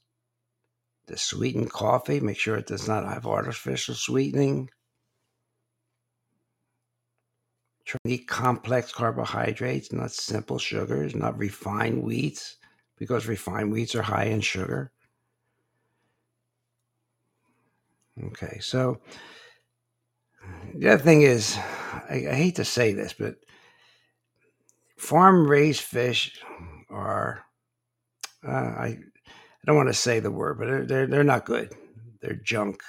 The 1.06 1.18
sweetened 1.18 1.72
coffee, 1.72 2.20
make 2.22 2.38
sure 2.38 2.56
it 2.56 2.68
does 2.68 2.88
not 2.88 3.06
have 3.06 3.26
artificial 3.26 3.94
sweetening. 3.94 4.70
Try 7.86 8.00
to 8.06 8.12
eat 8.12 8.28
complex 8.28 8.94
carbohydrates, 8.94 9.92
not 9.92 10.12
simple 10.12 10.58
sugars, 10.58 11.13
not 11.13 11.38
refined 11.38 12.04
wheats, 12.04 12.56
because 12.98 13.28
refined 13.28 13.74
wheats 13.74 13.96
are 13.96 14.02
high 14.02 14.26
in 14.26 14.39
sugar. 14.39 14.92
Okay, 18.26 18.60
so 18.62 19.02
the 20.76 20.94
other 20.94 21.04
thing 21.04 21.24
is, 21.24 21.58
I, 22.10 22.28
I 22.30 22.34
hate 22.34 22.56
to 22.56 22.66
say 22.66 22.94
this, 22.94 23.12
but 23.12 23.36
farm 24.98 25.50
raised 25.50 25.82
fish 25.82 26.39
are, 26.89 27.44
uh, 28.48 28.52
I, 28.52 29.00
I 29.63 29.67
don't 29.67 29.78
want 29.78 29.89
to 29.89 29.93
say 29.93 30.19
the 30.19 30.32
word, 30.32 30.60
but 30.60 30.67
they're, 30.67 30.86
they're, 30.86 31.08
they're 31.08 31.23
not 31.23 31.45
good. 31.45 31.73
They're 32.21 32.36
junk. 32.36 32.82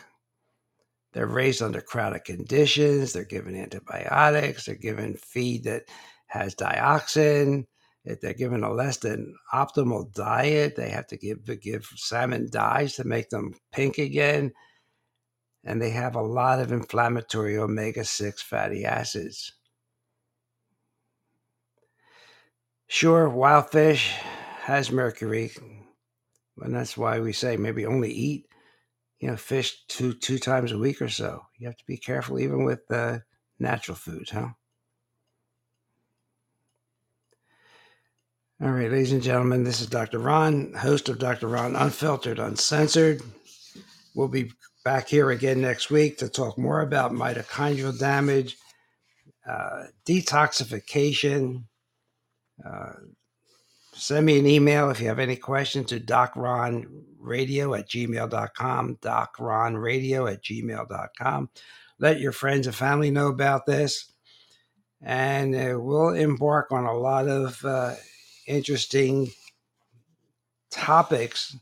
They're 1.13 1.29
raised 1.29 1.63
under 1.63 1.81
crowded 1.81 2.25
conditions. 2.25 3.13
They're 3.13 3.25
given 3.25 3.55
antibiotics. 3.55 4.67
They're 4.67 4.75
given 4.75 5.15
feed 5.15 5.65
that 5.65 5.85
has 6.27 6.57
dioxin. 6.57 7.67
If 8.05 8.21
they're 8.21 8.35
given 8.35 8.65
a 8.65 8.73
less 8.73 8.97
than 8.99 9.37
optimal 9.53 10.13
diet, 10.13 10.75
they 10.77 10.91
have 10.91 11.07
to 11.07 11.17
give 11.17 11.39
give 11.61 11.89
salmon 11.97 12.49
dyes 12.51 12.97
to 12.97 13.05
make 13.05 13.31
them 13.31 13.55
pink 13.73 13.99
again. 13.99 14.53
And 15.65 15.81
they 15.81 15.91
have 15.91 16.17
a 16.17 16.21
lot 16.21 16.61
of 16.61 16.73
inflammatory 16.73 17.57
omega 17.57 18.05
6 18.05 18.43
fatty 18.43 18.85
acids. 18.85 19.53
Sure, 22.89 23.29
wild 23.29 23.71
fish 23.71 24.15
has 24.65 24.93
mercury, 24.93 25.53
and 26.61 26.75
that's 26.75 26.97
why 26.97 27.21
we 27.21 27.33
say 27.33 27.57
maybe 27.57 27.87
only 27.87 28.13
eat, 28.13 28.47
you 29.19 29.29
know, 29.29 29.37
fish 29.37 29.85
two 29.89 30.13
two 30.15 30.39
times 30.39 30.73
a 30.73 30.79
week 30.79 31.03
or 31.03 31.09
so. 31.09 31.43
You 31.59 31.67
have 31.67 31.77
to 31.77 31.87
be 31.87 31.97
careful 31.97 32.39
even 32.39 32.65
with 32.65 32.81
uh, 32.91 33.19
natural 33.59 33.97
foods, 33.97 34.31
huh? 34.31 34.49
All 38.63 38.71
right, 38.71 38.91
ladies 38.91 39.13
and 39.13 39.23
gentlemen, 39.23 39.65
this 39.65 39.81
is 39.81 39.89
Dr. 39.89 40.21
Ron, 40.21 40.73
host 40.75 41.09
of 41.09 41.19
Dr. 41.19 41.49
Ron 41.49 41.75
Unfiltered, 41.75 42.39
Uncensored. 42.39 43.21
We'll 44.15 44.29
be 44.29 44.53
back 44.85 45.09
here 45.09 45.31
again 45.31 45.61
next 45.61 45.91
week 45.91 46.19
to 46.19 46.29
talk 46.29 46.57
more 46.57 46.81
about 46.81 47.13
mitochondrial 47.13 47.99
damage, 47.99 48.57
uh, 49.47 49.85
detoxification. 50.07 51.65
Uh, 52.65 52.93
send 53.97 54.27
me 54.27 54.39
an 54.39 54.47
email 54.47 54.91
if 54.91 55.01
you 55.01 55.09
have 55.09 55.19
any 55.19 55.37
questions 55.37 55.87
to 55.87 56.01
docronradio 56.01 57.79
at 57.79 57.89
gmail.com, 57.89 58.97
docronradio 58.97 60.33
at 60.33 60.43
gmail.com. 60.43 61.51
Let 61.99 62.21
your 62.21 62.33
friends 62.33 62.67
and 62.67 62.77
family 62.77 63.11
know 63.11 63.29
about 63.29 63.67
this. 63.67 64.13
And 65.01 65.55
uh, 65.55 65.79
we'll 65.79 66.11
embark 66.11 66.73
on 66.73 66.85
a 66.85 66.97
lot 66.97 67.29
of 67.29 67.63
uh, 67.65 67.95
interesting 68.47 69.31
topics 70.71 71.57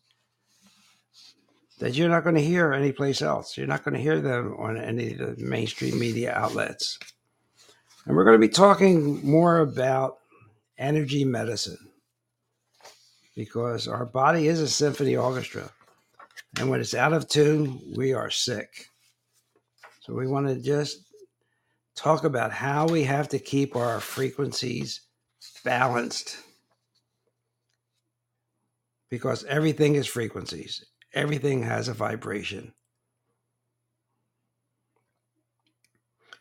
that 1.80 1.94
you're 1.94 2.08
not 2.08 2.22
going 2.22 2.36
to 2.36 2.42
hear 2.42 2.72
anyplace 2.72 3.20
else. 3.20 3.56
You're 3.56 3.66
not 3.66 3.84
going 3.84 3.94
to 3.94 4.00
hear 4.00 4.20
them 4.20 4.54
on 4.58 4.78
any 4.78 5.12
of 5.12 5.18
the 5.18 5.34
mainstream 5.38 5.98
media 5.98 6.32
outlets. 6.32 6.98
And 8.06 8.16
we're 8.16 8.24
going 8.24 8.40
to 8.40 8.46
be 8.46 8.52
talking 8.52 9.24
more 9.28 9.58
about 9.58 10.18
energy 10.78 11.24
medicine 11.24 11.91
because 13.34 13.88
our 13.88 14.04
body 14.04 14.48
is 14.48 14.60
a 14.60 14.68
symphony 14.68 15.16
orchestra. 15.16 15.70
And 16.58 16.68
when 16.68 16.80
it's 16.80 16.94
out 16.94 17.12
of 17.12 17.28
tune, 17.28 17.80
we 17.96 18.12
are 18.12 18.30
sick. 18.30 18.86
So 20.00 20.14
we 20.14 20.26
want 20.26 20.48
to 20.48 20.56
just 20.56 20.98
talk 21.94 22.24
about 22.24 22.52
how 22.52 22.86
we 22.86 23.04
have 23.04 23.28
to 23.30 23.38
keep 23.38 23.76
our 23.76 24.00
frequencies 24.00 25.02
balanced 25.64 26.36
because 29.10 29.44
everything 29.44 29.94
is 29.94 30.06
frequencies, 30.06 30.84
everything 31.12 31.62
has 31.62 31.88
a 31.88 31.94
vibration. 31.94 32.72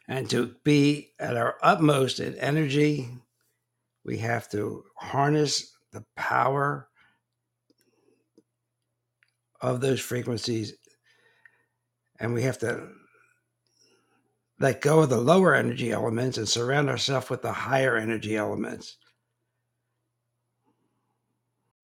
And 0.08 0.30
to 0.30 0.56
be 0.63 1.12
at 1.19 1.38
our 1.38 1.56
utmost 1.62 2.19
in 2.19 2.36
energy, 2.36 3.10
we 4.04 4.17
have 4.17 4.49
to 4.51 4.84
harness 4.95 5.71
the 5.91 6.04
power 6.15 6.88
of 9.62 9.82
those 9.82 9.99
frequencies 9.99 10.75
and 12.19 12.34
we 12.34 12.41
have 12.43 12.58
to 12.58 12.88
let 14.60 14.82
go 14.82 15.01
of 15.01 15.10
the 15.10 15.19
lower 15.19 15.56
energy 15.56 15.91
elements 15.91 16.38
and 16.38 16.47
surround 16.47 16.89
ourselves 16.89 17.30
with 17.30 17.41
the 17.41 17.51
higher 17.51 17.97
energy 17.97 18.36
elements 18.36 18.97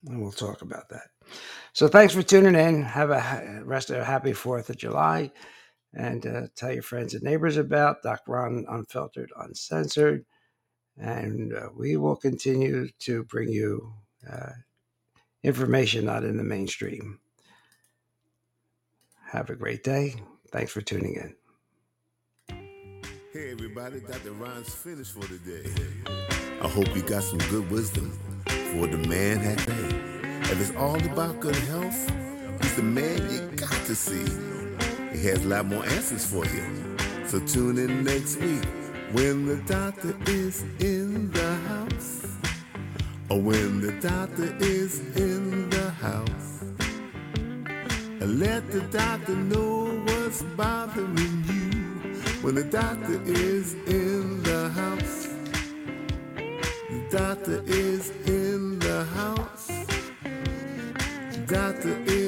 and 0.06 0.20
we'll 0.20 0.32
talk 0.32 0.62
about 0.62 0.88
that. 0.88 1.08
So 1.72 1.88
thanks 1.88 2.14
for 2.14 2.22
tuning 2.22 2.54
in. 2.54 2.82
Have 2.82 3.10
a 3.10 3.62
rest 3.64 3.90
of 3.90 3.96
a 3.96 4.04
happy 4.04 4.32
Fourth 4.32 4.70
of 4.70 4.76
July, 4.76 5.30
and 5.94 6.26
uh, 6.26 6.42
tell 6.56 6.72
your 6.72 6.82
friends 6.82 7.14
and 7.14 7.22
neighbors 7.22 7.56
about 7.56 8.02
Dr. 8.02 8.32
Ron 8.32 8.64
Unfiltered, 8.68 9.30
Uncensored, 9.38 10.24
and 11.00 11.54
uh, 11.54 11.68
we 11.76 11.96
will 11.96 12.16
continue 12.16 12.88
to 13.00 13.24
bring 13.24 13.48
you 13.48 13.92
uh, 14.30 14.50
information 15.42 16.04
not 16.04 16.24
in 16.24 16.36
the 16.36 16.44
mainstream. 16.44 17.20
Have 19.30 19.50
a 19.50 19.56
great 19.56 19.84
day. 19.84 20.14
Thanks 20.50 20.72
for 20.72 20.80
tuning 20.80 21.14
in. 21.14 21.34
Hey 23.32 23.52
everybody, 23.52 24.00
Dr. 24.00 24.32
Ron's 24.32 24.74
finished 24.74 25.12
for 25.12 25.26
today. 25.28 25.70
I 26.62 26.68
hope 26.68 26.94
you 26.96 27.02
got 27.02 27.22
some 27.22 27.38
good 27.50 27.70
wisdom 27.70 28.10
for 28.46 28.86
the 28.86 28.98
man 29.08 29.38
has 29.38 29.68
made. 29.68 29.94
If 30.50 30.60
it's 30.60 30.76
all 30.76 30.96
about 31.04 31.38
good 31.38 31.54
health, 31.54 32.10
he's 32.62 32.74
the 32.76 32.82
man 32.82 33.30
you 33.30 33.56
got 33.56 33.70
to 33.70 33.94
see. 33.94 34.24
He 35.12 35.26
has 35.26 35.44
a 35.44 35.48
lot 35.48 35.66
more 35.66 35.84
answers 35.84 36.24
for 36.24 36.44
you. 36.46 36.96
So 37.26 37.38
tune 37.40 37.78
in 37.78 38.02
next 38.02 38.38
week 38.40 38.64
when 39.12 39.46
the 39.46 39.56
doctor 39.66 40.14
is 40.26 40.62
in 40.80 41.30
the 41.32 41.54
house. 41.68 42.26
Or 43.30 43.40
when 43.40 43.80
the 43.80 43.92
doctor 44.00 44.54
is 44.60 45.00
in 45.16 45.70
the 45.70 45.90
house. 45.90 46.64
Let 48.20 48.70
the 48.70 48.82
doctor 48.82 49.34
know 49.34 49.86
what's 50.04 50.42
bothering 50.42 51.44
you 51.46 51.68
when 52.42 52.54
the 52.54 52.64
doctor 52.64 53.20
is 53.24 53.74
in 53.86 54.42
the 54.42 54.68
house. 54.70 55.28
The 56.90 57.08
doctor 57.10 57.62
is 57.66 58.10
in 58.26 58.78
the 58.78 59.04
house. 59.04 59.68
The 61.32 61.44
doctor 61.46 61.96
is 62.06 62.27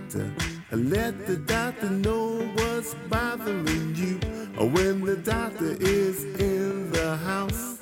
Let 0.13 1.25
the 1.25 1.37
doctor 1.37 1.89
know 1.89 2.41
what's 2.55 2.93
bothering 3.07 3.95
you. 3.95 4.19
Oh, 4.57 4.65
when 4.65 5.05
the 5.05 5.15
doctor 5.15 5.77
is 5.79 6.25
in 6.37 6.91
the 6.91 7.15
house, 7.15 7.77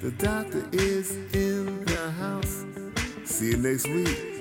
the 0.00 0.10
doctor 0.18 0.68
is 0.72 1.12
in 1.32 1.84
the 1.86 2.10
house. 2.10 2.66
See 3.24 3.52
you 3.52 3.56
next 3.56 3.88
week. 3.88 4.37